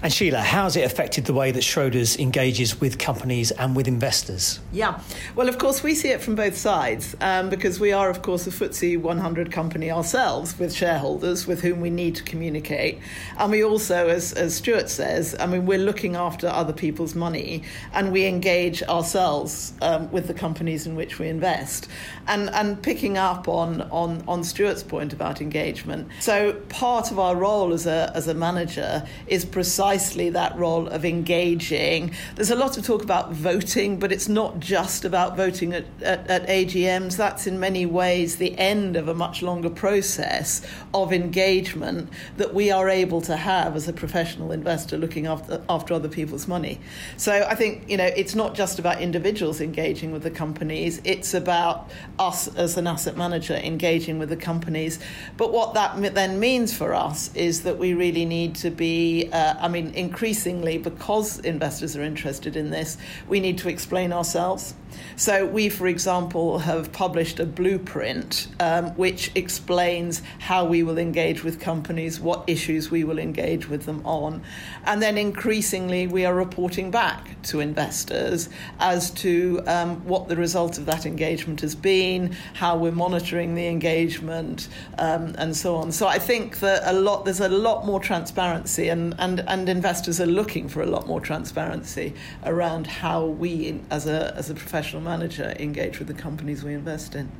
And 0.03 0.12
Sheila, 0.12 0.41
how 0.41 0.65
has 0.65 0.76
it 0.76 0.85
affected 0.85 1.25
the 1.25 1.33
way 1.33 1.50
that 1.53 1.62
Schroders 1.62 2.19
engages 2.19 2.81
with 2.81 2.99
companies 2.99 3.50
and 3.53 3.75
with 3.75 3.88
investors? 3.88 4.61
Yeah, 4.71 5.00
well, 5.35 5.49
of 5.49 5.57
course, 5.59 5.83
we 5.83 5.95
see 5.95 6.11
it 6.11 6.21
from 6.21 6.35
both 6.35 6.57
sides 6.57 7.17
um, 7.21 7.49
because 7.49 7.81
we 7.81 7.93
are, 7.93 8.11
of 8.11 8.21
course, 8.21 8.47
a 8.47 8.50
FTSE 8.50 9.00
100 9.00 9.50
company 9.50 9.91
ourselves 9.91 10.59
with 10.59 10.75
shareholders 10.75 11.47
with 11.47 11.62
whom 11.62 11.81
we 11.81 11.88
need 11.88 12.15
to 12.17 12.23
communicate. 12.25 12.99
And 13.38 13.50
we 13.50 13.65
also, 13.65 14.09
as, 14.09 14.35
as 14.35 14.57
Stuart 14.57 14.91
says, 14.91 15.35
I 15.41 15.47
mean, 15.47 15.65
we're 15.65 15.79
looking 15.79 16.15
after 16.15 16.49
other 16.49 16.75
people's 16.75 17.15
money 17.15 17.62
and 17.95 18.12
we 18.12 18.26
engage 18.26 18.83
ourselves 18.83 19.73
um, 19.81 20.11
with 20.12 20.26
the 20.26 20.35
companies 20.35 20.87
in 20.87 20.95
which 20.95 21.19
we 21.19 21.29
invest. 21.29 21.88
And, 22.26 22.50
and 22.50 22.83
picking 22.83 23.17
up 23.17 23.49
on, 23.49 23.83
on, 23.91 24.23
on 24.29 24.45
Stuart's 24.45 24.83
point 24.83 25.15
about 25.15 25.41
engagement. 25.41 26.09
So, 26.21 26.55
part 26.69 27.11
of 27.11 27.19
our 27.19 27.37
role 27.37 27.73
as 27.73 27.87
a, 27.87 28.12
as 28.15 28.29
a 28.29 28.35
manager 28.35 29.07
is 29.26 29.45
precisely 29.45 29.86
precisely 29.87 30.31
that 30.31 30.59
role 30.59 30.88
of 30.88 31.05
engaging. 31.05 32.11
There's 32.35 32.50
a 32.50 32.57
lot 32.57 32.76
of 32.76 32.85
talk 32.85 33.05
about 33.05 33.31
voting, 33.33 34.00
but 34.00 34.11
it's 34.11 34.28
not 34.28 34.59
just 34.59 35.05
about 35.05 35.37
voting 35.37 35.75
at, 35.75 35.85
at, 36.02 36.26
at 36.28 36.49
AGMs. 36.49 37.16
That's 37.16 37.47
in 37.47 37.61
many 37.61 37.87
ways 37.87 38.35
the 38.37 38.59
end 38.59 38.97
of 38.97 39.07
a 39.07 39.14
much 39.14 39.43
longer 39.43 39.71
process 39.71 40.66
of 40.93 41.12
engagement 41.12 42.09
that 42.37 42.52
we 42.52 42.73
are 42.73 42.88
able 42.88 43.21
to 43.23 43.37
have 43.37 43.76
as 43.76 43.87
a 43.87 43.93
professional 43.93 44.50
investor 44.50 44.99
looking 44.99 45.26
after, 45.26 45.62
after 45.69 45.95
other 45.95 46.09
people's 46.09 46.49
money. 46.49 46.81
So 47.16 47.47
I 47.49 47.55
think, 47.55 47.88
you 47.88 47.97
know, 47.97 48.11
it's 48.16 48.35
not 48.35 48.57
just 48.57 48.81
about 48.81 49.00
individuals 49.00 49.61
engaging 49.61 50.11
with 50.11 50.25
the 50.25 50.33
companies, 50.33 51.00
it's 51.05 51.33
about 51.33 51.93
us 52.19 52.49
as 52.57 52.76
an 52.76 52.88
asset 52.88 53.16
manager 53.16 53.55
engaging 53.55 54.19
with 54.19 54.31
the 54.31 54.37
companies. 54.37 54.99
But 55.37 55.52
what 55.52 55.75
that 55.75 56.14
then 56.16 56.40
means 56.40 56.76
for 56.76 56.93
us 56.93 57.33
is 57.37 57.62
that 57.62 57.78
we 57.78 57.95
really 57.95 58.25
need 58.25 58.57
to 58.57 58.71
be, 58.71 59.28
uh, 59.33 59.55
I 59.61 59.69
mean, 59.69 59.75
mean, 59.83 59.95
increasingly, 59.95 60.78
because 60.78 61.38
investors 61.40 61.97
are 61.97 62.02
interested 62.02 62.56
in 62.56 62.71
this, 62.71 62.97
we 63.28 63.40
need 63.40 63.59
to 63.59 63.68
explain 63.68 64.12
ourselves. 64.12 64.75
So, 65.16 65.47
we, 65.47 65.68
for 65.68 65.87
example, 65.87 66.59
have 66.59 66.92
published 66.92 67.40
a 67.40 67.47
blueprint 67.47 68.49
um, 68.61 68.90
which 68.97 69.30
explains 69.35 70.23
how 70.38 70.64
we 70.64 70.83
will 70.83 70.99
engage 70.99 71.42
with 71.45 71.61
companies, 71.61 72.21
what 72.21 72.45
issues 72.47 72.90
we 72.90 73.04
will 73.04 73.18
engage 73.18 73.68
with 73.68 73.85
them 73.85 74.00
on. 74.04 74.42
And 74.85 75.02
then 75.02 75.18
increasingly, 75.18 76.06
we 76.06 76.25
are 76.25 76.35
reporting 76.35 76.90
back 76.90 77.40
to 77.45 77.61
investors 77.61 78.49
as 78.78 79.11
to 79.12 79.62
um, 79.66 80.04
what 80.06 80.28
the 80.28 80.37
result 80.37 80.78
of 80.78 80.87
that 80.87 81.06
engagement 81.06 81.61
has 81.61 81.75
been, 81.75 82.35
how 82.54 82.76
we're 82.76 82.92
monitoring 82.92 83.54
the 83.54 83.66
engagement, 83.66 84.68
um, 84.99 85.35
and 85.38 85.56
so 85.56 85.76
on. 85.76 85.92
So, 85.92 86.06
I 86.06 86.18
think 86.18 86.61
that 86.61 86.83
a 86.85 86.92
lot, 86.92 87.25
there's 87.25 87.40
a 87.40 87.49
lot 87.49 87.87
more 87.87 88.00
transparency, 88.00 88.88
and, 88.88 89.14
and, 89.18 89.40
and 89.40 89.65
investors 89.68 90.20
are 90.20 90.26
looking 90.26 90.68
for 90.68 90.82
a 90.82 90.87
lot 90.87 91.06
more 91.06 91.20
transparency 91.20 92.14
around 92.44 92.87
how 92.87 93.25
we, 93.25 93.80
as 93.90 94.06
a, 94.06 94.35
as 94.37 94.50
a 94.50 94.54
professional, 94.54 94.87
professional 94.87 95.00
manager 95.00 95.54
engage 95.58 95.99
with 95.99 96.06
the 96.06 96.14
companies 96.14 96.62
we 96.62 96.75
invest 96.75 97.14
in. 97.14 97.30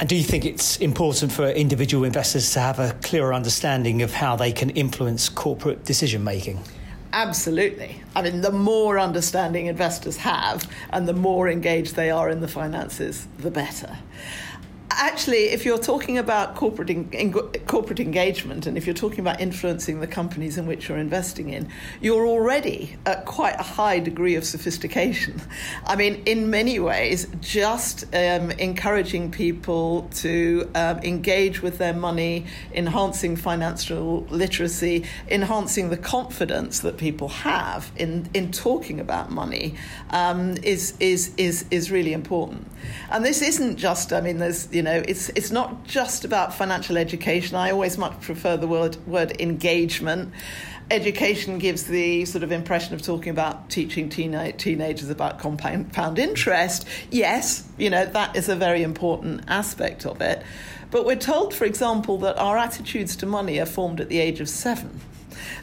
And 0.00 0.08
do 0.08 0.16
you 0.16 0.22
think 0.22 0.44
it's 0.44 0.76
important 0.78 1.32
for 1.32 1.48
individual 1.48 2.04
investors 2.04 2.52
to 2.52 2.60
have 2.60 2.78
a 2.78 2.92
clearer 3.02 3.34
understanding 3.34 4.00
of 4.02 4.12
how 4.12 4.36
they 4.36 4.52
can 4.52 4.70
influence 4.70 5.28
corporate 5.28 5.84
decision 5.84 6.24
making? 6.24 6.60
Absolutely. 7.12 8.00
I 8.14 8.22
mean, 8.22 8.40
the 8.40 8.52
more 8.52 8.98
understanding 8.98 9.66
investors 9.66 10.16
have 10.18 10.66
and 10.90 11.06
the 11.06 11.12
more 11.12 11.48
engaged 11.48 11.94
they 11.94 12.10
are 12.10 12.30
in 12.30 12.40
the 12.40 12.48
finances, 12.48 13.26
the 13.38 13.50
better 13.50 13.98
actually, 14.98 15.50
if 15.50 15.64
you're 15.64 15.78
talking 15.78 16.18
about 16.18 16.54
corporate 16.54 17.66
corporate 17.66 18.00
engagement, 18.00 18.66
and 18.66 18.76
if 18.76 18.86
you're 18.86 18.94
talking 18.94 19.20
about 19.20 19.40
influencing 19.40 20.00
the 20.00 20.06
companies 20.06 20.58
in 20.58 20.66
which 20.66 20.88
you're 20.88 20.98
investing 20.98 21.50
in, 21.50 21.68
you're 22.00 22.26
already 22.26 22.96
at 23.06 23.24
quite 23.24 23.54
a 23.58 23.62
high 23.62 23.98
degree 23.98 24.34
of 24.34 24.44
sophistication. 24.44 25.40
I 25.86 25.96
mean, 25.96 26.22
in 26.26 26.50
many 26.50 26.78
ways, 26.80 27.26
just 27.40 28.04
um, 28.14 28.50
encouraging 28.52 29.30
people 29.30 30.08
to 30.16 30.70
um, 30.74 30.98
engage 30.98 31.62
with 31.62 31.78
their 31.78 31.94
money, 31.94 32.46
enhancing 32.74 33.36
financial 33.36 34.26
literacy, 34.30 35.04
enhancing 35.28 35.90
the 35.90 35.96
confidence 35.96 36.80
that 36.80 36.96
people 36.96 37.28
have 37.28 37.90
in 37.96 38.28
in 38.34 38.52
talking 38.52 39.00
about 39.00 39.30
money, 39.30 39.74
um, 40.10 40.56
is 40.62 40.94
is 41.00 41.32
is 41.36 41.64
is 41.70 41.90
really 41.90 42.12
important. 42.12 42.66
And 43.10 43.24
this 43.24 43.42
isn't 43.42 43.76
just. 43.76 44.12
I 44.12 44.20
mean, 44.20 44.38
there's 44.38 44.72
you 44.82 44.88
know, 44.88 45.02
it's 45.06 45.28
it's 45.28 45.52
not 45.52 45.84
just 45.84 46.24
about 46.24 46.52
financial 46.52 46.98
education. 46.98 47.54
I 47.54 47.70
always 47.70 47.96
much 47.96 48.20
prefer 48.20 48.56
the 48.56 48.66
word 48.66 48.96
word 49.06 49.40
engagement. 49.40 50.32
Education 50.90 51.60
gives 51.60 51.84
the 51.84 52.24
sort 52.24 52.42
of 52.42 52.50
impression 52.50 52.92
of 52.92 53.00
talking 53.00 53.30
about 53.30 53.70
teaching 53.70 54.08
teen- 54.08 54.52
teenagers 54.56 55.08
about 55.08 55.38
compound 55.38 56.18
interest. 56.18 56.84
Yes, 57.12 57.64
you 57.78 57.90
know 57.90 58.04
that 58.06 58.34
is 58.34 58.48
a 58.48 58.56
very 58.56 58.82
important 58.82 59.44
aspect 59.46 60.04
of 60.04 60.20
it. 60.20 60.42
But 60.90 61.06
we're 61.06 61.14
told, 61.14 61.54
for 61.54 61.64
example, 61.64 62.18
that 62.18 62.36
our 62.36 62.58
attitudes 62.58 63.14
to 63.16 63.26
money 63.26 63.60
are 63.60 63.66
formed 63.66 64.00
at 64.00 64.08
the 64.08 64.18
age 64.18 64.40
of 64.40 64.48
seven. 64.48 64.98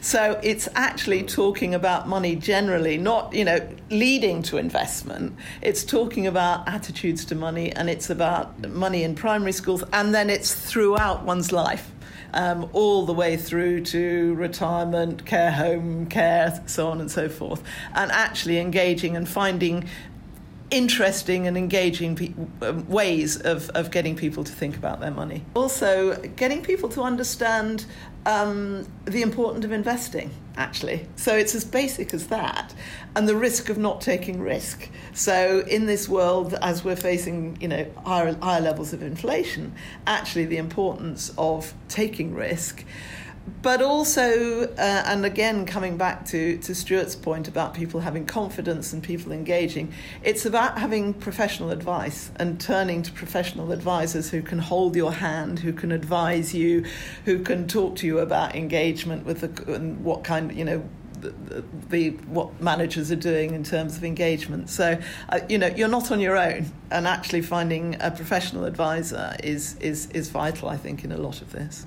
So 0.00 0.38
it's 0.42 0.68
actually 0.74 1.22
talking 1.22 1.74
about 1.74 2.08
money 2.08 2.36
generally, 2.36 2.96
not, 2.96 3.34
you 3.34 3.44
know, 3.44 3.66
leading 3.90 4.42
to 4.44 4.58
investment. 4.58 5.36
It's 5.62 5.84
talking 5.84 6.26
about 6.26 6.68
attitudes 6.68 7.24
to 7.26 7.34
money 7.34 7.72
and 7.72 7.90
it's 7.90 8.10
about 8.10 8.68
money 8.68 9.04
in 9.04 9.14
primary 9.14 9.52
schools 9.52 9.84
and 9.92 10.14
then 10.14 10.30
it's 10.30 10.54
throughout 10.54 11.24
one's 11.24 11.52
life. 11.52 11.90
Um, 12.32 12.70
all 12.72 13.06
the 13.06 13.12
way 13.12 13.36
through 13.36 13.86
to 13.86 14.34
retirement, 14.36 15.26
care 15.26 15.50
home 15.50 16.06
care, 16.06 16.62
so 16.66 16.86
on 16.86 17.00
and 17.00 17.10
so 17.10 17.28
forth, 17.28 17.60
and 17.92 18.12
actually 18.12 18.58
engaging 18.58 19.16
and 19.16 19.28
finding 19.28 19.88
interesting 20.70 21.46
and 21.46 21.56
engaging 21.56 22.16
pe- 22.16 22.32
um, 22.62 22.88
ways 22.88 23.40
of, 23.40 23.70
of 23.70 23.90
getting 23.90 24.16
people 24.16 24.44
to 24.44 24.52
think 24.52 24.76
about 24.76 25.00
their 25.00 25.10
money. 25.10 25.44
Also, 25.54 26.16
getting 26.36 26.62
people 26.62 26.88
to 26.90 27.02
understand 27.02 27.86
um, 28.26 28.86
the 29.04 29.22
importance 29.22 29.64
of 29.64 29.72
investing, 29.72 30.30
actually. 30.56 31.06
So 31.16 31.36
it's 31.36 31.54
as 31.54 31.64
basic 31.64 32.12
as 32.12 32.26
that, 32.28 32.74
and 33.16 33.28
the 33.28 33.36
risk 33.36 33.68
of 33.68 33.78
not 33.78 34.00
taking 34.00 34.40
risk. 34.40 34.88
So 35.14 35.64
in 35.66 35.86
this 35.86 36.08
world, 36.08 36.54
as 36.62 36.84
we're 36.84 36.96
facing, 36.96 37.56
you 37.60 37.68
know, 37.68 37.86
higher, 38.04 38.36
higher 38.40 38.60
levels 38.60 38.92
of 38.92 39.02
inflation, 39.02 39.72
actually 40.06 40.44
the 40.44 40.58
importance 40.58 41.32
of 41.38 41.74
taking 41.88 42.34
risk 42.34 42.84
but 43.62 43.82
also, 43.82 44.64
uh, 44.64 45.02
and 45.06 45.24
again, 45.24 45.66
coming 45.66 45.96
back 45.96 46.24
to, 46.26 46.58
to 46.58 46.74
Stuart's 46.74 47.16
point 47.16 47.48
about 47.48 47.74
people 47.74 48.00
having 48.00 48.24
confidence 48.26 48.92
and 48.92 49.02
people 49.02 49.32
engaging, 49.32 49.92
it's 50.22 50.46
about 50.46 50.78
having 50.78 51.12
professional 51.14 51.70
advice 51.70 52.30
and 52.36 52.60
turning 52.60 53.02
to 53.02 53.12
professional 53.12 53.72
advisors 53.72 54.30
who 54.30 54.42
can 54.42 54.58
hold 54.58 54.96
your 54.96 55.12
hand, 55.12 55.58
who 55.58 55.72
can 55.72 55.92
advise 55.92 56.54
you, 56.54 56.84
who 57.24 57.40
can 57.42 57.66
talk 57.66 57.96
to 57.96 58.06
you 58.06 58.18
about 58.18 58.54
engagement 58.54 59.26
with 59.26 59.40
the, 59.40 59.74
and 59.74 60.02
what 60.04 60.24
kind, 60.24 60.54
you 60.54 60.64
know, 60.64 60.82
the, 61.20 61.62
the, 61.90 62.10
what 62.28 62.60
managers 62.62 63.10
are 63.10 63.16
doing 63.16 63.54
in 63.54 63.62
terms 63.62 63.96
of 63.96 64.04
engagement. 64.04 64.70
So, 64.70 64.98
uh, 65.28 65.40
you 65.50 65.58
know, 65.58 65.66
you're 65.66 65.88
not 65.88 66.10
on 66.10 66.20
your 66.20 66.38
own, 66.38 66.72
and 66.90 67.06
actually 67.06 67.42
finding 67.42 67.96
a 68.00 68.10
professional 68.10 68.64
advisor 68.64 69.36
is 69.44 69.76
is 69.80 70.06
is 70.12 70.30
vital. 70.30 70.70
I 70.70 70.78
think 70.78 71.04
in 71.04 71.12
a 71.12 71.18
lot 71.18 71.42
of 71.42 71.52
this. 71.52 71.86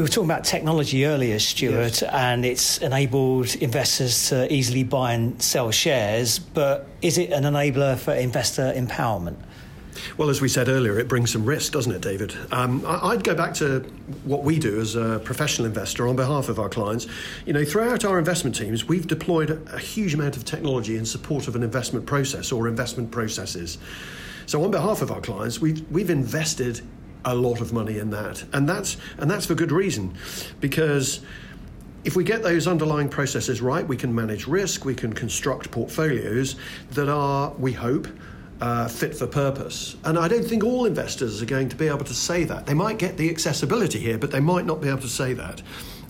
We 0.00 0.04
were 0.04 0.08
talking 0.08 0.30
about 0.30 0.44
technology 0.44 1.04
earlier, 1.04 1.38
Stuart, 1.38 2.00
yes. 2.00 2.02
and 2.04 2.46
it's 2.46 2.78
enabled 2.78 3.54
investors 3.56 4.30
to 4.30 4.50
easily 4.50 4.82
buy 4.82 5.12
and 5.12 5.42
sell 5.42 5.70
shares, 5.70 6.38
but 6.38 6.86
is 7.02 7.18
it 7.18 7.32
an 7.32 7.42
enabler 7.42 7.98
for 7.98 8.14
investor 8.14 8.72
empowerment? 8.74 9.36
Well, 10.16 10.30
as 10.30 10.40
we 10.40 10.48
said 10.48 10.70
earlier, 10.70 10.98
it 10.98 11.06
brings 11.06 11.32
some 11.32 11.44
risk, 11.44 11.72
doesn't 11.72 11.92
it, 11.92 12.00
David? 12.00 12.34
Um, 12.50 12.82
I'd 12.86 13.22
go 13.22 13.34
back 13.34 13.52
to 13.56 13.80
what 14.24 14.42
we 14.42 14.58
do 14.58 14.80
as 14.80 14.94
a 14.96 15.20
professional 15.22 15.66
investor 15.66 16.08
on 16.08 16.16
behalf 16.16 16.48
of 16.48 16.58
our 16.58 16.70
clients. 16.70 17.06
You 17.44 17.52
know, 17.52 17.66
throughout 17.66 18.02
our 18.06 18.18
investment 18.18 18.56
teams, 18.56 18.88
we've 18.88 19.06
deployed 19.06 19.50
a 19.70 19.78
huge 19.78 20.14
amount 20.14 20.34
of 20.38 20.46
technology 20.46 20.96
in 20.96 21.04
support 21.04 21.46
of 21.46 21.56
an 21.56 21.62
investment 21.62 22.06
process 22.06 22.52
or 22.52 22.68
investment 22.68 23.10
processes. 23.10 23.76
So, 24.46 24.64
on 24.64 24.70
behalf 24.70 25.02
of 25.02 25.12
our 25.12 25.20
clients, 25.20 25.60
we've, 25.60 25.86
we've 25.90 26.08
invested 26.08 26.80
a 27.24 27.34
lot 27.34 27.60
of 27.60 27.72
money 27.72 27.98
in 27.98 28.10
that, 28.10 28.44
and 28.52 28.68
that's 28.68 28.96
and 29.18 29.30
that's 29.30 29.46
for 29.46 29.54
good 29.54 29.72
reason, 29.72 30.14
because 30.60 31.20
if 32.04 32.16
we 32.16 32.24
get 32.24 32.42
those 32.42 32.66
underlying 32.66 33.08
processes 33.08 33.60
right, 33.60 33.86
we 33.86 33.96
can 33.96 34.14
manage 34.14 34.46
risk, 34.46 34.84
we 34.84 34.94
can 34.94 35.12
construct 35.12 35.70
portfolios 35.70 36.56
that 36.92 37.08
are, 37.08 37.52
we 37.58 37.72
hope, 37.72 38.08
uh, 38.60 38.88
fit 38.88 39.14
for 39.14 39.26
purpose. 39.26 39.96
And 40.04 40.18
I 40.18 40.28
don't 40.28 40.44
think 40.44 40.64
all 40.64 40.86
investors 40.86 41.42
are 41.42 41.46
going 41.46 41.68
to 41.68 41.76
be 41.76 41.88
able 41.88 42.04
to 42.04 42.14
say 42.14 42.44
that. 42.44 42.66
They 42.66 42.74
might 42.74 42.98
get 42.98 43.16
the 43.16 43.30
accessibility 43.30 43.98
here, 43.98 44.18
but 44.18 44.30
they 44.30 44.40
might 44.40 44.66
not 44.66 44.80
be 44.80 44.88
able 44.88 45.00
to 45.00 45.08
say 45.08 45.32
that. 45.34 45.62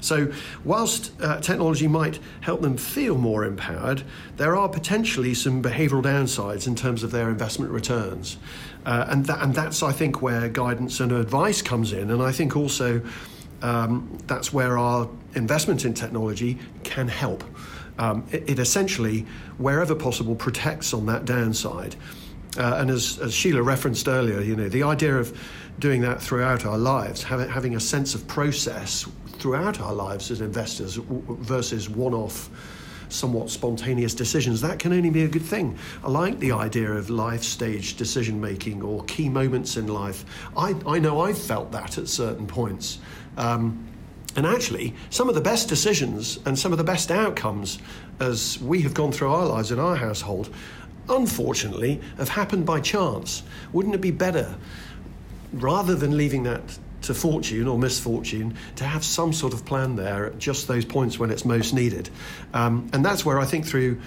So, 0.02 0.32
whilst 0.64 1.12
uh, 1.20 1.40
technology 1.40 1.86
might 1.86 2.20
help 2.40 2.62
them 2.62 2.76
feel 2.76 3.18
more 3.18 3.44
empowered, 3.44 4.02
there 4.36 4.56
are 4.56 4.68
potentially 4.68 5.34
some 5.34 5.62
behavioural 5.62 6.02
downsides 6.02 6.66
in 6.66 6.74
terms 6.74 7.02
of 7.02 7.10
their 7.10 7.28
investment 7.28 7.70
returns. 7.70 8.38
Uh, 8.86 9.06
and, 9.08 9.26
that, 9.26 9.42
and 9.42 9.54
that's, 9.54 9.82
I 9.82 9.92
think, 9.92 10.22
where 10.22 10.48
guidance 10.48 11.00
and 11.00 11.12
advice 11.12 11.62
comes 11.62 11.92
in. 11.92 12.10
And 12.10 12.22
I 12.22 12.32
think 12.32 12.56
also 12.56 13.02
um, 13.62 14.18
that's 14.26 14.52
where 14.52 14.78
our 14.78 15.08
investment 15.34 15.84
in 15.84 15.94
technology 15.94 16.58
can 16.82 17.08
help. 17.08 17.44
Um, 17.98 18.26
it, 18.32 18.48
it, 18.48 18.58
essentially, 18.58 19.26
wherever 19.58 19.94
possible, 19.94 20.34
protects 20.34 20.94
on 20.94 21.06
that 21.06 21.26
downside. 21.26 21.96
Uh, 22.56 22.76
and 22.78 22.90
as, 22.90 23.18
as 23.18 23.34
Sheila 23.34 23.62
referenced 23.62 24.08
earlier, 24.08 24.40
you 24.40 24.56
know, 24.56 24.68
the 24.68 24.82
idea 24.82 25.16
of 25.16 25.38
doing 25.78 26.00
that 26.00 26.22
throughout 26.22 26.64
our 26.64 26.78
lives, 26.78 27.22
having, 27.22 27.48
having 27.48 27.76
a 27.76 27.80
sense 27.80 28.14
of 28.14 28.26
process 28.26 29.06
throughout 29.38 29.80
our 29.80 29.94
lives 29.94 30.30
as 30.30 30.40
investors 30.40 30.96
versus 30.96 31.88
one 31.88 32.14
off 32.14 32.50
somewhat 33.12 33.50
spontaneous 33.50 34.14
decisions, 34.14 34.60
that 34.60 34.78
can 34.78 34.92
only 34.92 35.10
be 35.10 35.24
a 35.24 35.28
good 35.28 35.42
thing. 35.42 35.76
I 36.04 36.10
like 36.10 36.38
the 36.38 36.52
idea 36.52 36.90
of 36.92 37.10
life 37.10 37.42
stage 37.42 37.96
decision 37.96 38.40
making 38.40 38.82
or 38.82 39.04
key 39.04 39.28
moments 39.28 39.76
in 39.76 39.86
life. 39.86 40.24
I, 40.56 40.74
I 40.86 40.98
know 40.98 41.20
I've 41.20 41.38
felt 41.38 41.72
that 41.72 41.98
at 41.98 42.08
certain 42.08 42.46
points. 42.46 42.98
Um, 43.36 43.86
and 44.36 44.46
actually, 44.46 44.94
some 45.10 45.28
of 45.28 45.34
the 45.34 45.40
best 45.40 45.68
decisions 45.68 46.38
and 46.46 46.58
some 46.58 46.72
of 46.72 46.78
the 46.78 46.84
best 46.84 47.10
outcomes 47.10 47.78
as 48.20 48.60
we 48.60 48.82
have 48.82 48.94
gone 48.94 49.12
through 49.12 49.32
our 49.32 49.46
lives 49.46 49.72
in 49.72 49.78
our 49.78 49.96
household, 49.96 50.54
unfortunately, 51.08 52.00
have 52.16 52.28
happened 52.28 52.64
by 52.64 52.80
chance. 52.80 53.42
Wouldn't 53.72 53.94
it 53.94 54.00
be 54.00 54.12
better, 54.12 54.54
rather 55.52 55.96
than 55.96 56.16
leaving 56.16 56.44
that 56.44 56.78
to 57.02 57.14
fortune 57.14 57.66
or 57.66 57.78
misfortune 57.78 58.54
to 58.76 58.84
have 58.84 59.04
some 59.04 59.32
sort 59.32 59.52
of 59.52 59.64
plan 59.64 59.96
there 59.96 60.26
at 60.26 60.38
just 60.38 60.68
those 60.68 60.84
points 60.84 61.18
when 61.18 61.30
it's 61.30 61.44
most 61.44 61.72
needed. 61.72 62.10
Um, 62.54 62.88
and 62.92 63.04
that's 63.04 63.24
where 63.24 63.40
I 63.40 63.44
think 63.44 63.66
through 63.66 64.00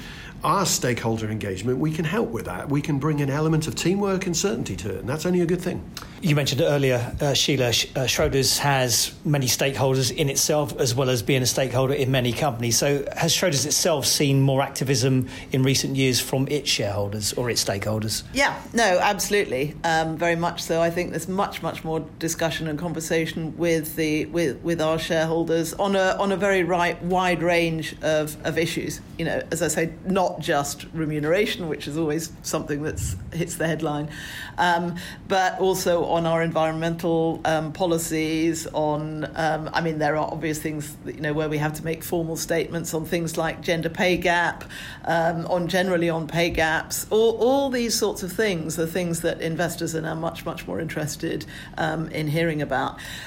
our 0.44 0.66
stakeholder 0.66 1.30
engagement, 1.30 1.80
we 1.80 1.92
can 1.92 2.04
help 2.04 2.30
with 2.30 2.46
that. 2.46 2.68
We 2.70 2.82
can 2.82 3.00
bring 3.00 3.22
an 3.22 3.30
element 3.30 3.68
of 3.68 3.76
teamwork 3.76 4.26
and 4.26 4.36
certainty 4.36 4.76
to 4.78 4.90
it, 4.90 5.00
and 5.00 5.08
that's 5.08 5.26
only 5.26 5.42
a 5.42 5.46
good 5.46 5.62
thing. 5.62 5.90
You 6.22 6.36
mentioned 6.36 6.62
earlier, 6.62 7.16
uh, 7.20 7.34
Sheila, 7.34 7.68
uh, 7.68 7.72
Schroders 8.08 8.58
has 8.60 9.14
many 9.26 9.46
stakeholders 9.46 10.16
in 10.16 10.30
itself 10.30 10.78
as 10.80 10.96
well 10.96 11.10
as 11.10 11.22
being 11.22 11.42
a 11.42 11.46
stakeholder 11.46 11.94
in 11.94 12.12
many 12.12 12.32
companies. 12.32 12.78
So, 12.78 13.06
has 13.16 13.34
Schroders 13.34 13.66
itself 13.66 14.06
seen 14.06 14.42
more 14.42 14.62
activism 14.62 15.28
in 15.52 15.64
recent 15.64 15.96
years 15.96 16.20
from 16.20 16.48
its 16.50 16.70
shareholders 16.70 17.34
or 17.34 17.50
its 17.50 17.64
stakeholders? 17.64 18.24
Yeah, 18.34 18.58
no, 18.74 19.00
absolutely, 19.00 19.76
um, 19.84 20.18
very 20.18 20.36
much 20.36 20.62
so. 20.62 20.82
I 20.82 20.90
think 20.90 21.12
there's 21.12 21.28
much, 21.28 21.62
much 21.62 21.84
more 21.84 22.06
discussion 22.20 22.68
and 22.68 22.78
conversation 22.84 23.58
with 23.58 23.96
the 23.96 24.26
with, 24.28 24.62
with 24.62 24.80
our 24.82 25.00
shareholders 25.00 25.74
on 25.74 25.96
a 25.96 26.16
on 26.20 26.32
a 26.32 26.38
very 26.38 26.64
right 26.64 27.02
wide 27.04 27.42
range 27.42 27.96
of, 28.02 28.38
of 28.46 28.58
issues. 28.58 29.02
You 29.18 29.26
know, 29.26 29.42
as 29.52 29.62
I 29.62 29.70
say, 29.70 29.94
not 30.06 30.40
just 30.40 30.86
remuneration, 30.94 31.70
which 31.70 31.88
is 31.88 31.98
always 31.98 32.32
something 32.42 32.84
that 32.84 33.00
hits 33.32 33.56
the 33.56 33.68
headline, 33.68 34.10
um, 34.58 34.96
but 35.28 35.60
also 35.60 35.94
on 36.06 36.26
our 36.26 36.42
environmental 36.44 37.42
um, 37.46 37.72
policies, 37.72 38.68
on, 38.74 39.26
um, 39.36 39.70
I 39.74 39.82
mean, 39.82 39.98
there 40.00 40.16
are 40.18 40.32
obvious 40.32 40.60
things, 40.60 40.98
you 41.06 41.22
know, 41.22 41.34
where 41.34 41.50
we 41.50 41.58
have 41.58 41.74
to 41.76 41.86
make 41.86 42.04
formal 42.04 42.36
statements 42.36 42.94
on 42.94 43.06
things 43.06 43.38
like 43.38 43.62
gender 43.62 43.90
pay 43.90 44.18
gap, 44.18 44.66
um, 45.06 45.46
on 45.48 45.68
generally 45.68 46.10
on 46.10 46.28
pay 46.28 46.50
gaps, 46.50 47.08
all, 47.10 47.38
all 47.38 47.70
these 47.70 47.96
sorts 47.96 48.24
of 48.24 48.32
things 48.32 48.78
are 48.78 48.86
things 48.86 49.22
that 49.22 49.42
investors 49.42 49.96
are 49.96 50.02
now 50.02 50.16
much, 50.16 50.46
much 50.46 50.68
more 50.68 50.80
interested 50.80 51.46
um, 51.78 52.08
in 52.10 52.28
hearing 52.28 52.62
about. 52.62 52.73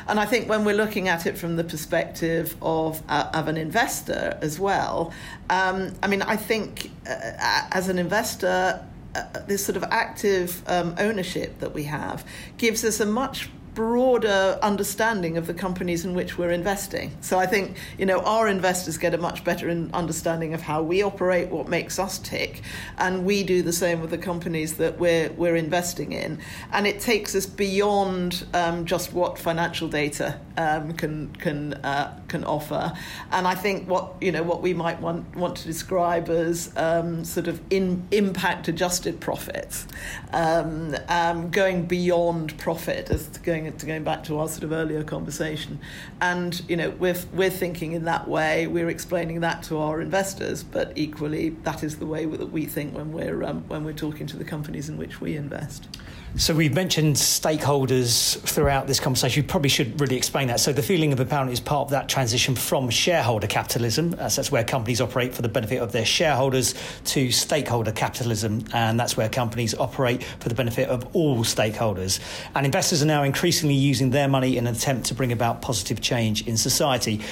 And 0.08 0.18
I 0.18 0.26
think 0.26 0.48
when 0.48 0.64
we're 0.64 0.76
looking 0.76 1.08
at 1.08 1.26
it 1.26 1.38
from 1.38 1.56
the 1.56 1.64
perspective 1.64 2.56
of, 2.60 3.02
uh, 3.08 3.30
of 3.32 3.48
an 3.48 3.56
investor 3.56 4.38
as 4.42 4.58
well, 4.58 5.12
um, 5.50 5.92
I 6.02 6.06
mean, 6.08 6.22
I 6.22 6.36
think 6.36 6.90
uh, 7.08 7.32
as 7.70 7.88
an 7.88 7.98
investor, 7.98 8.84
uh, 9.14 9.24
this 9.46 9.64
sort 9.64 9.76
of 9.76 9.84
active 9.84 10.62
um, 10.66 10.94
ownership 10.98 11.58
that 11.60 11.72
we 11.72 11.84
have 11.84 12.24
gives 12.58 12.84
us 12.84 13.00
a 13.00 13.06
much 13.06 13.48
broader 13.76 14.58
understanding 14.62 15.36
of 15.36 15.46
the 15.46 15.52
companies 15.52 16.04
in 16.06 16.14
which 16.14 16.38
we're 16.38 16.50
investing. 16.50 17.14
So 17.20 17.38
I 17.38 17.46
think 17.46 17.76
you 17.98 18.06
know 18.06 18.20
our 18.20 18.48
investors 18.48 18.98
get 18.98 19.14
a 19.14 19.18
much 19.18 19.44
better 19.44 19.68
understanding 19.92 20.54
of 20.54 20.62
how 20.62 20.82
we 20.82 21.02
operate, 21.02 21.50
what 21.50 21.68
makes 21.68 21.98
us 21.98 22.18
tick, 22.18 22.62
and 22.98 23.24
we 23.24 23.44
do 23.44 23.62
the 23.62 23.74
same 23.74 24.00
with 24.00 24.10
the 24.10 24.18
companies 24.18 24.78
that 24.78 24.98
we're 24.98 25.30
we're 25.32 25.56
investing 25.56 26.12
in. 26.12 26.40
And 26.72 26.86
it 26.86 27.00
takes 27.00 27.34
us 27.34 27.46
beyond 27.46 28.46
um, 28.54 28.86
just 28.86 29.12
what 29.12 29.38
financial 29.38 29.88
data 29.88 30.40
um, 30.56 30.94
can 30.94 31.34
can 31.36 31.74
uh, 31.74 32.18
can 32.28 32.44
offer. 32.44 32.94
And 33.30 33.46
I 33.46 33.54
think 33.54 33.88
what 33.88 34.14
you 34.22 34.32
know 34.32 34.42
what 34.42 34.62
we 34.62 34.72
might 34.72 35.00
want 35.00 35.36
want 35.36 35.56
to 35.58 35.66
describe 35.66 36.30
as 36.30 36.72
um, 36.76 37.24
sort 37.24 37.46
of 37.46 37.60
in, 37.68 38.08
impact 38.10 38.68
adjusted 38.68 39.20
profits, 39.20 39.86
um, 40.32 40.96
um, 41.08 41.50
going 41.50 41.84
beyond 41.84 42.56
profit 42.56 43.10
as 43.10 43.28
going 43.38 43.65
going 43.70 43.96
going 43.96 44.04
back 44.04 44.24
to 44.24 44.38
our 44.38 44.48
sort 44.48 44.64
of 44.64 44.72
earlier 44.72 45.02
conversation, 45.02 45.78
and 46.20 46.62
you 46.68 46.76
know 46.76 46.90
we're 46.90 47.16
we're 47.32 47.50
thinking 47.50 47.92
in 47.92 48.04
that 48.04 48.28
way. 48.28 48.66
We're 48.66 48.90
explaining 48.90 49.40
that 49.40 49.62
to 49.64 49.78
our 49.78 50.00
investors, 50.00 50.62
but 50.62 50.92
equally 50.96 51.50
that 51.64 51.82
is 51.82 51.98
the 51.98 52.06
way 52.06 52.26
that 52.26 52.52
we 52.52 52.66
think 52.66 52.94
when 52.94 53.12
we're 53.12 53.42
um, 53.42 53.64
when 53.68 53.84
we're 53.84 53.92
talking 53.92 54.26
to 54.26 54.36
the 54.36 54.44
companies 54.44 54.88
in 54.88 54.96
which 54.98 55.20
we 55.20 55.36
invest. 55.36 55.88
So 56.38 56.54
we've 56.54 56.74
mentioned 56.74 57.16
stakeholders 57.16 58.38
throughout 58.40 58.86
this 58.86 59.00
conversation. 59.00 59.42
We 59.42 59.48
probably 59.48 59.70
should 59.70 59.98
really 59.98 60.16
explain 60.16 60.48
that. 60.48 60.60
So 60.60 60.70
the 60.70 60.82
feeling 60.82 61.14
of 61.14 61.18
empowerment 61.18 61.52
is 61.52 61.60
part 61.60 61.86
of 61.86 61.90
that 61.92 62.10
transition 62.10 62.54
from 62.54 62.90
shareholder 62.90 63.46
capitalism, 63.46 64.12
as 64.18 64.36
that's 64.36 64.52
where 64.52 64.62
companies 64.62 65.00
operate 65.00 65.34
for 65.34 65.40
the 65.40 65.48
benefit 65.48 65.80
of 65.80 65.92
their 65.92 66.04
shareholders, 66.04 66.74
to 67.06 67.32
stakeholder 67.32 67.90
capitalism, 67.90 68.66
and 68.74 69.00
that's 69.00 69.16
where 69.16 69.30
companies 69.30 69.74
operate 69.76 70.22
for 70.24 70.50
the 70.50 70.54
benefit 70.54 70.90
of 70.90 71.08
all 71.16 71.38
stakeholders. 71.38 72.20
And 72.54 72.66
investors 72.66 73.02
are 73.02 73.06
now 73.06 73.22
increasingly 73.22 73.74
using 73.74 74.10
their 74.10 74.28
money 74.28 74.58
in 74.58 74.66
an 74.66 74.74
attempt 74.74 75.06
to 75.06 75.14
bring 75.14 75.32
about 75.32 75.62
positive 75.62 76.02
change 76.02 76.46
in 76.46 76.58
society. 76.58 77.22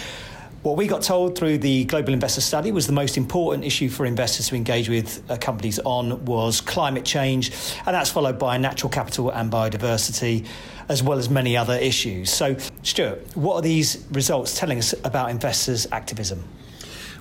What 0.64 0.78
we 0.78 0.86
got 0.86 1.02
told 1.02 1.36
through 1.36 1.58
the 1.58 1.84
Global 1.84 2.14
Investor 2.14 2.40
Study 2.40 2.72
was 2.72 2.86
the 2.86 2.94
most 2.94 3.18
important 3.18 3.66
issue 3.66 3.90
for 3.90 4.06
investors 4.06 4.48
to 4.48 4.56
engage 4.56 4.88
with 4.88 5.22
uh, 5.30 5.36
companies 5.36 5.78
on 5.80 6.24
was 6.24 6.62
climate 6.62 7.04
change, 7.04 7.50
and 7.84 7.94
that's 7.94 8.08
followed 8.08 8.38
by 8.38 8.56
natural 8.56 8.88
capital 8.88 9.28
and 9.28 9.52
biodiversity, 9.52 10.46
as 10.88 11.02
well 11.02 11.18
as 11.18 11.28
many 11.28 11.54
other 11.54 11.74
issues. 11.74 12.30
So, 12.30 12.56
Stuart, 12.82 13.36
what 13.36 13.56
are 13.56 13.60
these 13.60 14.06
results 14.10 14.58
telling 14.58 14.78
us 14.78 14.94
about 15.04 15.28
investors' 15.28 15.86
activism? 15.92 16.42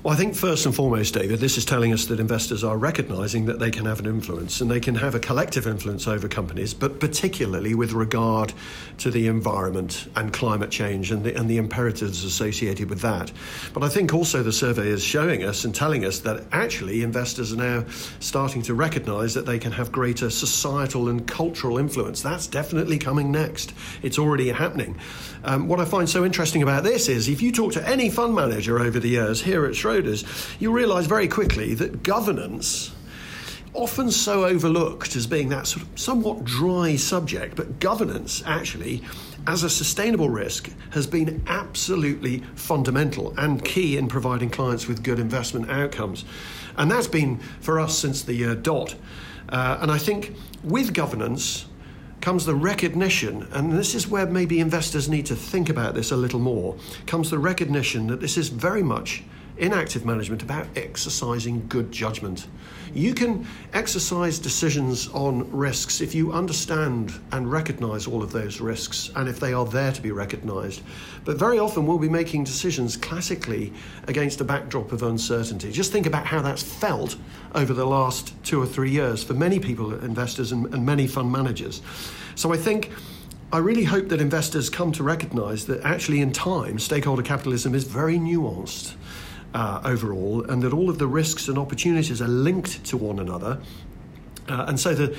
Well, 0.03 0.13
I 0.13 0.17
think 0.17 0.35
first 0.35 0.65
and 0.65 0.75
foremost, 0.75 1.13
David, 1.13 1.39
this 1.39 1.57
is 1.57 1.63
telling 1.63 1.93
us 1.93 2.07
that 2.07 2.19
investors 2.19 2.61
are 2.61 2.77
recognizing 2.77 3.45
that 3.45 3.59
they 3.59 3.71
can 3.71 3.85
have 3.85 4.01
an 4.01 4.05
influence 4.05 4.59
and 4.59 4.69
they 4.69 4.81
can 4.81 4.95
have 4.95 5.15
a 5.15 5.19
collective 5.19 5.65
influence 5.65 6.09
over 6.09 6.27
companies, 6.27 6.73
but 6.73 6.99
particularly 6.99 7.73
with 7.73 7.93
regard 7.93 8.51
to 8.97 9.09
the 9.09 9.27
environment 9.27 10.09
and 10.17 10.33
climate 10.33 10.71
change 10.71 11.09
and 11.09 11.23
the, 11.23 11.33
and 11.33 11.49
the 11.49 11.55
imperatives 11.55 12.25
associated 12.25 12.89
with 12.89 12.99
that. 12.99 13.31
But 13.73 13.83
I 13.83 13.87
think 13.87 14.13
also 14.13 14.43
the 14.43 14.51
survey 14.51 14.89
is 14.89 15.01
showing 15.01 15.45
us 15.45 15.63
and 15.63 15.73
telling 15.73 16.03
us 16.03 16.19
that 16.19 16.43
actually 16.51 17.01
investors 17.01 17.53
are 17.53 17.55
now 17.55 17.85
starting 18.19 18.61
to 18.63 18.73
recognize 18.73 19.33
that 19.35 19.45
they 19.45 19.57
can 19.57 19.71
have 19.71 19.89
greater 19.89 20.29
societal 20.29 21.07
and 21.07 21.25
cultural 21.25 21.77
influence. 21.77 22.21
That's 22.21 22.47
definitely 22.47 22.97
coming 22.97 23.31
next. 23.31 23.71
It's 24.01 24.19
already 24.19 24.49
happening. 24.49 24.99
Um, 25.45 25.69
what 25.69 25.79
I 25.79 25.85
find 25.85 26.09
so 26.09 26.25
interesting 26.25 26.61
about 26.61 26.83
this 26.83 27.07
is 27.07 27.29
if 27.29 27.41
you 27.41 27.53
talk 27.53 27.71
to 27.73 27.87
any 27.87 28.09
fund 28.09 28.35
manager 28.35 28.79
over 28.79 28.99
the 28.99 29.07
years 29.07 29.41
here 29.41 29.65
at 29.65 29.71
Schroders, 29.71 29.92
Schroders, 29.93 30.59
you 30.59 30.71
realise 30.71 31.05
very 31.05 31.27
quickly 31.27 31.75
that 31.75 32.01
governance 32.03 32.91
often 33.75 34.09
so 34.11 34.45
overlooked 34.45 35.15
as 35.15 35.25
being 35.27 35.49
that 35.49 35.67
sort 35.67 35.83
of 35.83 35.99
somewhat 35.99 36.43
dry 36.43 36.95
subject, 36.95 37.55
but 37.55 37.79
governance 37.79 38.43
actually, 38.45 39.03
as 39.47 39.63
a 39.63 39.69
sustainable 39.69 40.29
risk, 40.29 40.69
has 40.91 41.07
been 41.07 41.43
absolutely 41.47 42.39
fundamental 42.55 43.33
and 43.37 43.63
key 43.63 43.97
in 43.97 44.07
providing 44.07 44.49
clients 44.49 44.87
with 44.87 45.03
good 45.03 45.19
investment 45.19 45.69
outcomes. 45.69 46.25
And 46.77 46.89
that's 46.89 47.07
been 47.07 47.37
for 47.61 47.79
us 47.79 47.97
since 47.97 48.23
the 48.23 48.33
year 48.33 48.55
dot. 48.55 48.95
Uh, 49.49 49.77
and 49.81 49.91
I 49.91 49.97
think 49.97 50.35
with 50.63 50.93
governance 50.93 51.65
comes 52.21 52.45
the 52.45 52.55
recognition, 52.55 53.47
and 53.51 53.73
this 53.73 53.93
is 53.95 54.07
where 54.07 54.25
maybe 54.25 54.59
investors 54.59 55.09
need 55.09 55.25
to 55.25 55.35
think 55.35 55.69
about 55.69 55.93
this 55.93 56.11
a 56.11 56.15
little 56.15 56.39
more, 56.39 56.75
comes 57.05 57.29
the 57.29 57.39
recognition 57.39 58.07
that 58.07 58.21
this 58.21 58.37
is 58.37 58.49
very 58.49 58.83
much 58.83 59.23
in 59.57 59.73
active 59.73 60.05
management 60.05 60.41
about 60.41 60.67
exercising 60.75 61.65
good 61.67 61.91
judgment. 61.91 62.47
You 62.93 63.13
can 63.13 63.47
exercise 63.73 64.37
decisions 64.37 65.07
on 65.09 65.49
risks 65.51 66.01
if 66.01 66.13
you 66.13 66.31
understand 66.31 67.13
and 67.31 67.51
recognize 67.51 68.05
all 68.05 68.21
of 68.21 68.31
those 68.31 68.61
risks 68.61 69.09
and 69.15 69.27
if 69.27 69.39
they 69.39 69.53
are 69.53 69.65
there 69.65 69.91
to 69.91 70.01
be 70.01 70.11
recognized. 70.11 70.81
But 71.25 71.37
very 71.37 71.57
often 71.57 71.87
we'll 71.87 71.97
be 71.97 72.09
making 72.09 72.43
decisions 72.43 72.95
classically 72.95 73.73
against 74.07 74.41
a 74.41 74.43
backdrop 74.43 74.91
of 74.91 75.01
uncertainty. 75.01 75.71
Just 75.71 75.91
think 75.91 76.05
about 76.05 76.27
how 76.27 76.41
that's 76.41 76.61
felt 76.61 77.15
over 77.55 77.73
the 77.73 77.85
last 77.85 78.33
two 78.43 78.61
or 78.61 78.65
three 78.65 78.91
years 78.91 79.23
for 79.23 79.33
many 79.33 79.59
people, 79.59 79.93
investors, 80.03 80.51
and, 80.51 80.71
and 80.73 80.85
many 80.85 81.07
fund 81.07 81.31
managers. 81.31 81.81
So 82.35 82.53
I 82.53 82.57
think. 82.57 82.91
I 83.51 83.59
really 83.59 83.83
hope 83.83 84.09
that 84.09 84.19
investors 84.19 84.67
come 84.67 84.91
to 84.93 85.03
recognize 85.03 85.67
that 85.67 85.83
actually, 85.83 86.21
in 86.21 86.31
time, 86.31 86.79
stakeholder 86.79 87.21
capitalism 87.21 87.75
is 87.75 87.83
very 87.83 88.17
nuanced 88.17 88.95
uh, 89.53 89.81
overall, 89.85 90.43
and 90.49 90.61
that 90.63 90.73
all 90.73 90.89
of 90.89 90.97
the 90.97 91.07
risks 91.07 91.47
and 91.47 91.57
opportunities 91.57 92.21
are 92.21 92.27
linked 92.27 92.83
to 92.85 92.97
one 92.97 93.19
another. 93.19 93.59
Uh, 94.49 94.65
and 94.67 94.79
so 94.79 94.93
the, 94.93 95.15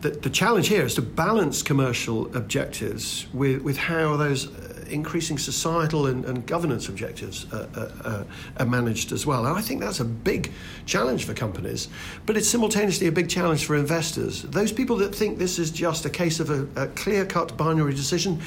the, 0.00 0.10
the 0.10 0.30
challenge 0.30 0.68
here 0.68 0.84
is 0.84 0.94
to 0.94 1.02
balance 1.02 1.62
commercial 1.62 2.34
objectives 2.36 3.26
with, 3.32 3.62
with 3.62 3.76
how 3.76 4.16
those 4.16 4.48
uh, 4.48 4.84
increasing 4.88 5.38
societal 5.38 6.06
and, 6.06 6.24
and 6.24 6.46
governance 6.46 6.88
objectives 6.88 7.50
uh, 7.52 7.88
uh, 8.04 8.24
are 8.58 8.66
managed 8.66 9.12
as 9.12 9.26
well. 9.26 9.46
And 9.46 9.56
I 9.56 9.60
think 9.60 9.80
that's 9.80 10.00
a 10.00 10.04
big 10.04 10.52
challenge 10.86 11.24
for 11.24 11.34
companies, 11.34 11.88
but 12.26 12.36
it's 12.36 12.48
simultaneously 12.48 13.06
a 13.06 13.12
big 13.12 13.28
challenge 13.28 13.64
for 13.64 13.76
investors. 13.76 14.42
Those 14.42 14.72
people 14.72 14.96
that 14.96 15.14
think 15.14 15.38
this 15.38 15.58
is 15.58 15.70
just 15.70 16.04
a 16.06 16.10
case 16.10 16.40
of 16.40 16.50
a, 16.50 16.82
a 16.82 16.86
clear 16.88 17.24
cut 17.24 17.56
binary 17.56 17.94
decision 17.94 18.40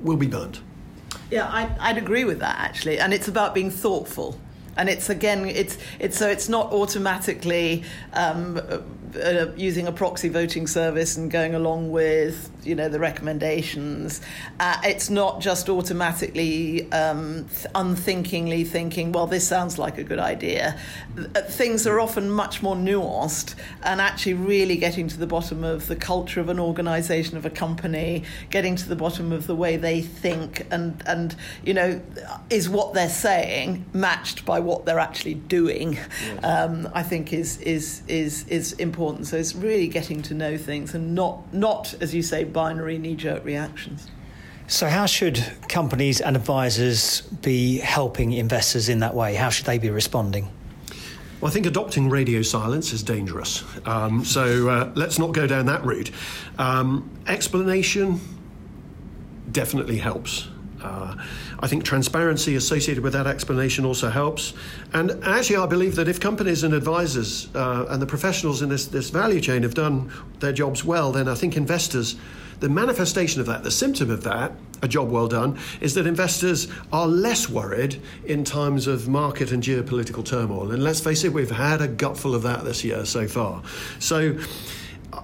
will 0.00 0.16
be 0.16 0.26
burnt. 0.26 0.60
Yeah, 1.32 1.48
I'd, 1.50 1.74
I'd 1.80 1.96
agree 1.96 2.24
with 2.24 2.40
that 2.40 2.58
actually, 2.58 2.98
and 2.98 3.14
it's 3.14 3.26
about 3.26 3.54
being 3.54 3.70
thoughtful 3.70 4.38
and 4.76 4.88
it's 4.88 5.10
again 5.10 5.46
it's 5.46 5.78
it's 5.98 6.16
so 6.16 6.28
it's 6.28 6.48
not 6.48 6.72
automatically 6.72 7.84
um, 8.12 8.60
uh, 9.16 9.46
using 9.56 9.86
a 9.86 9.92
proxy 9.92 10.28
voting 10.28 10.66
service 10.66 11.16
and 11.16 11.30
going 11.30 11.54
along 11.54 11.90
with 11.90 12.50
you 12.64 12.74
know 12.74 12.88
the 12.88 12.98
recommendations. 12.98 14.20
Uh, 14.60 14.76
it's 14.84 15.10
not 15.10 15.40
just 15.40 15.68
automatically 15.68 16.90
um, 16.92 17.46
th- 17.48 17.66
unthinkingly 17.74 18.64
thinking, 18.64 19.12
well, 19.12 19.26
this 19.26 19.46
sounds 19.46 19.78
like 19.78 19.98
a 19.98 20.04
good 20.04 20.18
idea. 20.18 20.78
Uh, 21.18 21.42
things 21.42 21.86
are 21.86 22.00
often 22.00 22.30
much 22.30 22.62
more 22.62 22.76
nuanced, 22.76 23.54
and 23.82 24.00
actually 24.00 24.34
really 24.34 24.76
getting 24.76 25.08
to 25.08 25.18
the 25.18 25.26
bottom 25.26 25.64
of 25.64 25.88
the 25.88 25.96
culture 25.96 26.40
of 26.40 26.48
an 26.48 26.58
organisation 26.58 27.36
of 27.36 27.44
a 27.44 27.50
company, 27.50 28.22
getting 28.50 28.76
to 28.76 28.88
the 28.88 28.96
bottom 28.96 29.32
of 29.32 29.46
the 29.46 29.56
way 29.56 29.76
they 29.76 30.00
think, 30.00 30.66
and 30.70 31.02
and 31.06 31.36
you 31.64 31.74
know, 31.74 32.00
is 32.50 32.68
what 32.68 32.94
they're 32.94 33.08
saying 33.08 33.84
matched 33.92 34.44
by 34.44 34.60
what 34.62 34.86
they're 34.86 34.98
actually 34.98 35.34
doing. 35.34 35.94
Yes. 35.94 36.44
Um, 36.44 36.88
I 36.94 37.02
think 37.02 37.32
is 37.32 37.58
is 37.58 38.02
is 38.08 38.46
is 38.48 38.72
important 38.74 38.92
important. 38.92 39.26
So 39.26 39.36
it's 39.36 39.54
really 39.54 39.88
getting 39.88 40.22
to 40.22 40.34
know 40.34 40.56
things 40.56 40.94
and 40.94 41.14
not, 41.14 41.52
not 41.52 41.94
as 42.00 42.14
you 42.14 42.22
say, 42.22 42.44
binary 42.44 42.98
knee 42.98 43.16
jerk 43.16 43.44
reactions. 43.44 44.08
So, 44.68 44.88
how 44.88 45.06
should 45.06 45.42
companies 45.68 46.20
and 46.20 46.36
advisors 46.36 47.22
be 47.22 47.78
helping 47.78 48.32
investors 48.32 48.88
in 48.88 49.00
that 49.00 49.14
way? 49.14 49.34
How 49.34 49.50
should 49.50 49.66
they 49.66 49.78
be 49.78 49.90
responding? 49.90 50.48
Well, 51.40 51.50
I 51.50 51.52
think 51.52 51.66
adopting 51.66 52.08
radio 52.08 52.42
silence 52.42 52.92
is 52.92 53.02
dangerous. 53.02 53.64
Um, 53.84 54.24
so 54.24 54.68
uh, 54.68 54.92
let's 54.94 55.18
not 55.18 55.32
go 55.32 55.46
down 55.46 55.66
that 55.66 55.84
route. 55.84 56.12
Um, 56.58 57.10
explanation 57.26 58.20
definitely 59.50 59.98
helps. 59.98 60.48
Uh, 60.82 61.16
I 61.60 61.66
think 61.68 61.84
transparency 61.84 62.56
associated 62.56 63.02
with 63.02 63.12
that 63.12 63.26
explanation 63.26 63.84
also 63.84 64.10
helps. 64.10 64.54
And 64.92 65.12
actually, 65.22 65.56
I 65.56 65.66
believe 65.66 65.96
that 65.96 66.08
if 66.08 66.20
companies 66.20 66.62
and 66.64 66.74
advisors 66.74 67.48
uh, 67.54 67.86
and 67.88 68.02
the 68.02 68.06
professionals 68.06 68.62
in 68.62 68.68
this, 68.68 68.86
this 68.86 69.10
value 69.10 69.40
chain 69.40 69.62
have 69.62 69.74
done 69.74 70.12
their 70.40 70.52
jobs 70.52 70.84
well, 70.84 71.12
then 71.12 71.28
I 71.28 71.34
think 71.34 71.56
investors, 71.56 72.16
the 72.60 72.68
manifestation 72.68 73.40
of 73.40 73.46
that, 73.46 73.62
the 73.62 73.70
symptom 73.70 74.10
of 74.10 74.22
that, 74.24 74.52
a 74.82 74.88
job 74.88 75.10
well 75.10 75.28
done, 75.28 75.58
is 75.80 75.94
that 75.94 76.06
investors 76.06 76.68
are 76.92 77.06
less 77.06 77.48
worried 77.48 78.00
in 78.24 78.44
times 78.44 78.86
of 78.86 79.08
market 79.08 79.52
and 79.52 79.62
geopolitical 79.62 80.24
turmoil. 80.24 80.72
And 80.72 80.82
let's 80.82 81.00
face 81.00 81.24
it, 81.24 81.32
we've 81.32 81.50
had 81.50 81.80
a 81.80 81.88
gutful 81.88 82.34
of 82.34 82.42
that 82.42 82.64
this 82.64 82.84
year 82.84 83.04
so 83.04 83.28
far. 83.28 83.62
So 84.00 84.38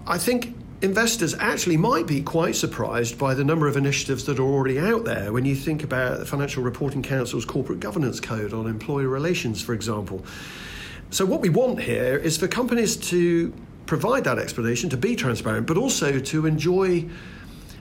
I 0.07 0.19
think 0.19 0.55
investors 0.81 1.35
actually 1.39 1.77
might 1.77 2.07
be 2.07 2.23
quite 2.23 2.55
surprised 2.55 3.19
by 3.19 3.35
the 3.35 3.45
number 3.45 3.67
of 3.67 3.77
initiatives 3.77 4.25
that 4.25 4.39
are 4.39 4.43
already 4.45 4.79
out 4.79 5.05
there 5.05 5.33
when 5.33 5.45
you 5.45 5.55
think 5.55 5.83
about 5.83 6.19
the 6.19 6.27
Financial 6.27 6.63
Reporting 6.63 7.03
Council's 7.03 7.45
corporate 7.45 7.81
governance 7.81 8.21
code 8.21 8.53
on 8.53 8.67
employee 8.67 9.07
relations, 9.07 9.61
for 9.61 9.75
example. 9.75 10.25
So, 11.11 11.27
what 11.27 11.41
we 11.41 11.49
want 11.49 11.81
here 11.81 12.17
is 12.17 12.37
for 12.37 12.47
companies 12.47 12.97
to 13.09 13.53
provide 13.87 14.25
that 14.25 14.39
explanation, 14.39 14.91
to 14.91 14.97
be 14.97 15.17
transparent, 15.17 15.67
but 15.67 15.77
also 15.77 16.21
to 16.21 16.47
enjoy, 16.47 17.07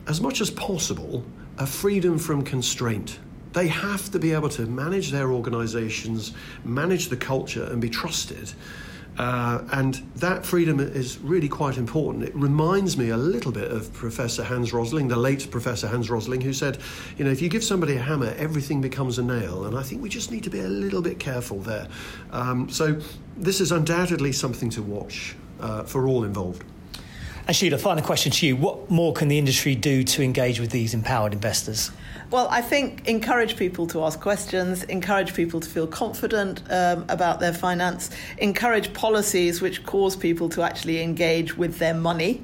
as 0.08 0.22
much 0.22 0.42
as 0.42 0.50
possible, 0.50 1.24
a 1.60 1.68
freedom 1.68 2.18
from 2.18 2.42
constraint. 2.44 3.20
They 3.54 3.68
have 3.68 4.10
to 4.12 4.20
be 4.20 4.34
able 4.34 4.50
to 4.50 4.66
manage 4.66 5.12
their 5.12 5.32
organizations, 5.32 6.34
manage 6.64 7.10
the 7.10 7.18
culture, 7.18 7.66
and 7.66 7.82
be 7.82 7.90
trusted. 7.90 8.54
Uh, 9.18 9.64
and 9.72 9.96
that 10.16 10.46
freedom 10.46 10.80
is 10.80 11.18
really 11.20 11.50
quite 11.50 11.78
important. 11.78 12.24
It 12.24 12.36
reminds 12.36 12.98
me 12.98 13.10
a 13.10 13.18
little 13.18 13.52
bit 13.52 13.72
of 13.72 13.92
Professor 13.94 14.44
Hans 14.44 14.74
Rosling, 14.74 15.08
the 15.08 15.16
late 15.16 15.50
Professor 15.50 15.88
Hans 15.88 16.10
Rosling, 16.10 16.42
who 16.42 16.54
said, 16.54 16.78
you 17.18 17.26
know, 17.26 17.32
if 17.32 17.42
you 17.42 17.50
give 17.50 17.64
somebody 17.64 17.96
a 17.96 18.02
hammer, 18.02 18.34
everything 18.38 18.80
becomes 18.80 19.18
a 19.18 19.24
nail. 19.24 19.66
And 19.66 19.78
I 19.78 19.82
think 19.82 20.02
we 20.02 20.10
just 20.10 20.32
need 20.32 20.44
to 20.44 20.50
be 20.50 20.60
a 20.60 20.68
little 20.68 21.02
bit 21.02 21.20
careful 21.20 21.60
there. 21.60 21.88
Um, 22.32 22.70
so 22.70 23.00
this 23.36 23.60
is 23.60 23.72
undoubtedly 23.72 24.32
something 24.32 24.70
to 24.72 24.84
watch 24.84 25.36
uh, 25.60 25.84
for 25.84 26.08
all 26.08 26.24
involved. 26.24 26.64
And 27.48 27.56
Sheila, 27.56 27.78
final 27.78 28.04
question 28.04 28.30
to 28.34 28.46
you. 28.46 28.58
What 28.58 28.92
more 28.92 29.14
can 29.14 29.30
the 29.30 29.38
industry 29.38 29.74
do 29.74 30.04
to 30.04 30.22
engage 30.22 30.60
with 30.60 30.70
these 30.70 30.94
empowered 30.94 31.32
investors? 31.32 31.92
Well, 32.30 32.50
I 32.52 32.62
think 32.62 33.08
encourage 33.08 33.56
people 33.56 33.88
to 33.88 34.04
ask 34.04 34.20
questions, 34.20 34.84
encourage 34.84 35.34
people 35.34 35.62
to 35.62 35.70
feel 35.70 35.88
confident 35.88 36.62
um, 36.70 37.06
about 37.08 37.40
their 37.40 37.54
finance, 37.54 38.10
encourage 38.40 38.94
policies 38.94 39.62
which 39.62 39.86
cause 39.86 40.18
people 40.18 40.50
to 40.50 40.62
actually 40.62 41.02
engage 41.02 41.56
with 41.56 41.80
their 41.80 41.94
money. 41.94 42.42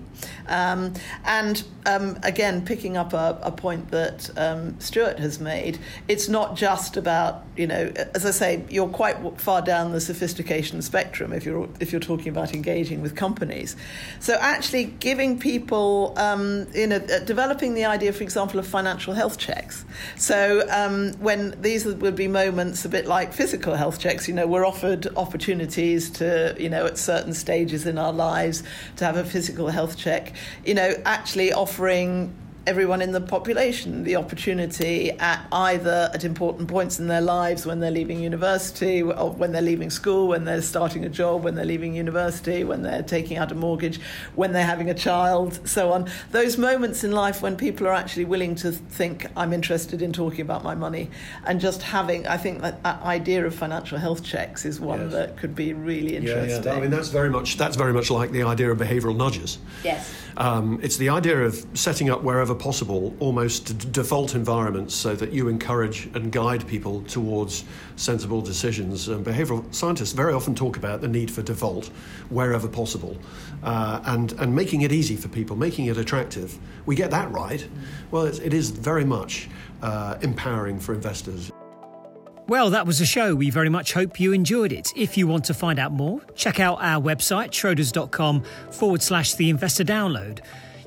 Um, 0.47 0.93
and 1.25 1.63
um, 1.85 2.19
again, 2.23 2.65
picking 2.65 2.97
up 2.97 3.13
a, 3.13 3.39
a 3.41 3.51
point 3.51 3.91
that 3.91 4.29
um, 4.37 4.79
Stuart 4.79 5.19
has 5.19 5.39
made, 5.39 5.79
it's 6.07 6.29
not 6.29 6.55
just 6.55 6.97
about 6.97 7.43
you 7.55 7.67
know, 7.67 7.91
as 8.15 8.25
I 8.25 8.31
say, 8.31 8.63
you're 8.69 8.87
quite 8.87 9.39
far 9.39 9.61
down 9.61 9.91
the 9.91 10.01
sophistication 10.01 10.81
spectrum 10.81 11.33
if 11.33 11.45
you're 11.45 11.69
if 11.79 11.91
you're 11.91 12.01
talking 12.01 12.29
about 12.29 12.53
engaging 12.53 13.01
with 13.01 13.15
companies. 13.15 13.75
So 14.19 14.35
actually, 14.39 14.85
giving 14.85 15.37
people, 15.37 16.13
um, 16.17 16.67
you 16.73 16.87
know, 16.87 16.97
uh, 16.97 17.19
developing 17.19 17.75
the 17.75 17.85
idea, 17.85 18.11
for 18.11 18.23
example, 18.23 18.59
of 18.59 18.65
financial 18.65 19.13
health 19.13 19.37
checks. 19.37 19.85
So 20.15 20.67
um, 20.71 21.13
when 21.19 21.61
these 21.61 21.85
would 21.85 22.15
be 22.15 22.27
moments 22.27 22.85
a 22.85 22.89
bit 22.89 23.05
like 23.05 23.33
physical 23.33 23.75
health 23.75 23.99
checks, 23.99 24.27
you 24.27 24.33
know, 24.33 24.47
we're 24.47 24.65
offered 24.65 25.07
opportunities 25.15 26.09
to, 26.11 26.55
you 26.59 26.69
know, 26.69 26.87
at 26.87 26.97
certain 26.97 27.33
stages 27.33 27.85
in 27.85 27.99
our 27.99 28.13
lives 28.13 28.63
to 28.97 29.05
have 29.05 29.17
a 29.17 29.23
physical 29.23 29.67
health 29.67 29.95
check. 29.95 30.12
You 30.65 30.73
know, 30.73 30.93
actually 31.05 31.53
offering 31.53 32.33
everyone 32.65 33.01
in 33.01 33.11
the 33.11 33.19
population 33.19 34.03
the 34.05 34.15
opportunity 34.15 35.11
at 35.19 35.45
either 35.51 36.09
at 36.13 36.23
important 36.23 36.69
points 36.69 36.97
in 36.97 37.07
their 37.07 37.19
lives 37.19 37.65
when 37.65 37.81
they're 37.81 37.91
leaving 37.91 38.21
university 38.21 39.01
or 39.01 39.31
when 39.31 39.51
they're 39.51 39.61
leaving 39.61 39.89
school 39.89 40.29
when 40.29 40.45
they're 40.45 40.61
starting 40.61 41.03
a 41.03 41.09
job 41.09 41.43
when 41.43 41.55
they're 41.55 41.65
leaving 41.65 41.93
university 41.93 42.63
when 42.63 42.81
they're 42.81 43.03
taking 43.03 43.37
out 43.37 43.51
a 43.51 43.55
mortgage 43.55 43.99
when 44.35 44.53
they're 44.53 44.65
having 44.65 44.89
a 44.89 44.93
child 44.93 45.59
so 45.67 45.91
on 45.91 46.09
those 46.31 46.57
moments 46.57 47.03
in 47.03 47.11
life 47.11 47.41
when 47.41 47.57
people 47.57 47.85
are 47.85 47.93
actually 47.93 48.23
willing 48.23 48.55
to 48.55 48.71
think 48.71 49.27
I'm 49.35 49.51
interested 49.51 50.01
in 50.01 50.13
talking 50.13 50.41
about 50.41 50.63
my 50.63 50.73
money 50.73 51.11
and 51.45 51.59
just 51.59 51.81
having 51.81 52.25
I 52.27 52.37
think 52.37 52.61
that, 52.61 52.81
that 52.83 53.01
idea 53.01 53.45
of 53.45 53.53
financial 53.53 53.97
health 53.97 54.23
checks 54.23 54.63
is 54.63 54.79
one 54.79 55.01
yes. 55.01 55.11
that 55.11 55.37
could 55.37 55.53
be 55.53 55.73
really 55.73 56.15
interesting 56.15 56.63
yeah, 56.63 56.71
yeah. 56.71 56.77
I 56.77 56.79
mean 56.79 56.91
that's 56.91 57.09
very 57.09 57.29
much 57.29 57.57
that's 57.57 57.75
very 57.75 57.91
much 57.91 58.09
like 58.09 58.31
the 58.31 58.43
idea 58.43 58.71
of 58.71 58.77
behavioral 58.77 59.17
nudges 59.17 59.57
yes 59.83 60.13
um, 60.37 60.79
it's 60.81 60.97
the 60.97 61.09
idea 61.09 61.43
of 61.43 61.65
setting 61.73 62.09
up 62.09 62.23
wherever 62.23 62.52
possible 62.55 63.15
almost 63.19 63.91
default 63.91 64.35
environments 64.35 64.93
so 64.93 65.15
that 65.15 65.31
you 65.31 65.47
encourage 65.47 66.05
and 66.13 66.31
guide 66.31 66.67
people 66.67 67.01
towards 67.03 67.65
sensible 67.95 68.41
decisions. 68.41 69.07
And 69.07 69.25
behavioral 69.25 69.73
scientists 69.73 70.13
very 70.13 70.33
often 70.33 70.55
talk 70.55 70.77
about 70.77 71.01
the 71.01 71.07
need 71.07 71.29
for 71.31 71.41
default 71.41 71.87
wherever 72.29 72.67
possible 72.67 73.17
uh, 73.63 74.01
and, 74.05 74.33
and 74.33 74.55
making 74.55 74.81
it 74.81 74.91
easy 74.91 75.15
for 75.15 75.27
people, 75.27 75.55
making 75.55 75.85
it 75.87 75.97
attractive. 75.97 76.57
We 76.85 76.95
get 76.95 77.11
that 77.11 77.31
right. 77.31 77.67
Well, 78.11 78.25
it 78.25 78.53
is 78.53 78.69
very 78.71 79.05
much 79.05 79.49
uh, 79.81 80.17
empowering 80.21 80.79
for 80.79 80.93
investors. 80.93 81.51
Well, 82.47 82.71
that 82.71 82.85
was 82.85 82.99
the 82.99 83.05
show. 83.05 83.35
We 83.35 83.49
very 83.49 83.69
much 83.69 83.93
hope 83.93 84.19
you 84.19 84.33
enjoyed 84.33 84.73
it. 84.73 84.91
If 84.97 85.17
you 85.17 85.27
want 85.27 85.45
to 85.45 85.53
find 85.53 85.79
out 85.79 85.93
more, 85.93 86.19
check 86.35 86.59
out 86.59 86.77
our 86.81 87.01
website, 87.01 87.51
schroders.com 87.51 88.43
forward 88.69 89.01
slash 89.01 89.35
the 89.35 89.49
investor 89.49 89.85
download. 89.85 90.41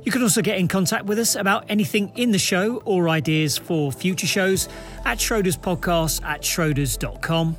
You 0.07 0.13
can 0.13 0.23
also 0.23 0.41
get 0.41 0.59
in 0.59 0.69
contact 0.69 1.05
with 1.07 1.19
us 1.19 1.35
about 1.35 1.65
anything 1.69 2.13
in 2.15 2.31
the 2.31 2.39
show 2.39 2.77
or 2.85 3.09
ideas 3.09 3.59
for 3.59 3.91
future 3.91 4.29
shows 4.29 4.69
at 5.05 5.19
Schroders 5.19 5.59
Podcast 5.59 6.25
at 6.25 6.43
schroders.com. 6.43 7.57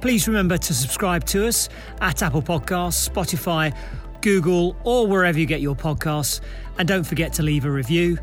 Please 0.00 0.26
remember 0.26 0.56
to 0.56 0.72
subscribe 0.72 1.26
to 1.26 1.46
us 1.46 1.68
at 2.00 2.22
Apple 2.22 2.40
Podcasts, 2.40 3.06
Spotify, 3.06 3.76
Google, 4.22 4.74
or 4.84 5.06
wherever 5.06 5.38
you 5.38 5.44
get 5.44 5.60
your 5.60 5.76
podcasts. 5.76 6.40
And 6.78 6.88
don't 6.88 7.04
forget 7.04 7.34
to 7.34 7.42
leave 7.42 7.66
a 7.66 7.70
review. 7.70 8.16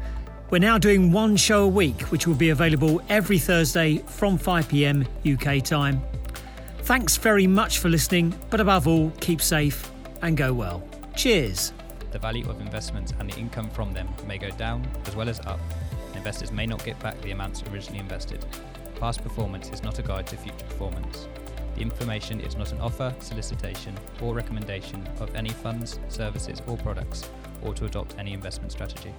We're 0.49 0.57
now 0.57 0.79
doing 0.79 1.11
one 1.11 1.37
show 1.37 1.65
a 1.65 1.67
week, 1.67 2.01
which 2.11 2.25
will 2.25 2.33
be 2.33 2.49
available 2.49 2.99
every 3.09 3.37
Thursday 3.37 3.99
from 4.07 4.39
5 4.39 4.69
pm 4.69 5.05
UK 5.23 5.63
time. 5.63 6.01
Thanks 6.79 7.15
very 7.15 7.45
much 7.45 7.77
for 7.77 7.89
listening, 7.89 8.33
but 8.49 8.59
above 8.59 8.87
all, 8.87 9.11
keep 9.19 9.39
safe 9.39 9.91
and 10.23 10.35
go 10.35 10.51
well. 10.51 10.81
Cheers. 11.15 11.73
The 12.11 12.19
value 12.19 12.49
of 12.49 12.59
investments 12.59 13.13
and 13.19 13.29
the 13.29 13.39
income 13.39 13.69
from 13.69 13.93
them 13.93 14.07
may 14.27 14.37
go 14.37 14.49
down 14.51 14.85
as 15.05 15.15
well 15.15 15.29
as 15.29 15.39
up. 15.41 15.59
Investors 16.13 16.51
may 16.51 16.65
not 16.65 16.83
get 16.83 16.99
back 16.99 17.19
the 17.21 17.31
amounts 17.31 17.63
originally 17.71 17.99
invested. 17.99 18.45
Past 18.99 19.23
performance 19.23 19.69
is 19.69 19.81
not 19.81 19.97
a 19.97 20.01
guide 20.01 20.27
to 20.27 20.37
future 20.37 20.65
performance. 20.65 21.27
The 21.75 21.81
information 21.81 22.41
is 22.41 22.57
not 22.57 22.73
an 22.73 22.81
offer, 22.81 23.15
solicitation, 23.19 23.95
or 24.21 24.35
recommendation 24.35 25.07
of 25.19 25.33
any 25.35 25.49
funds, 25.49 25.99
services, 26.09 26.61
or 26.67 26.77
products, 26.77 27.29
or 27.61 27.73
to 27.75 27.85
adopt 27.85 28.19
any 28.19 28.33
investment 28.33 28.73
strategy. 28.73 29.13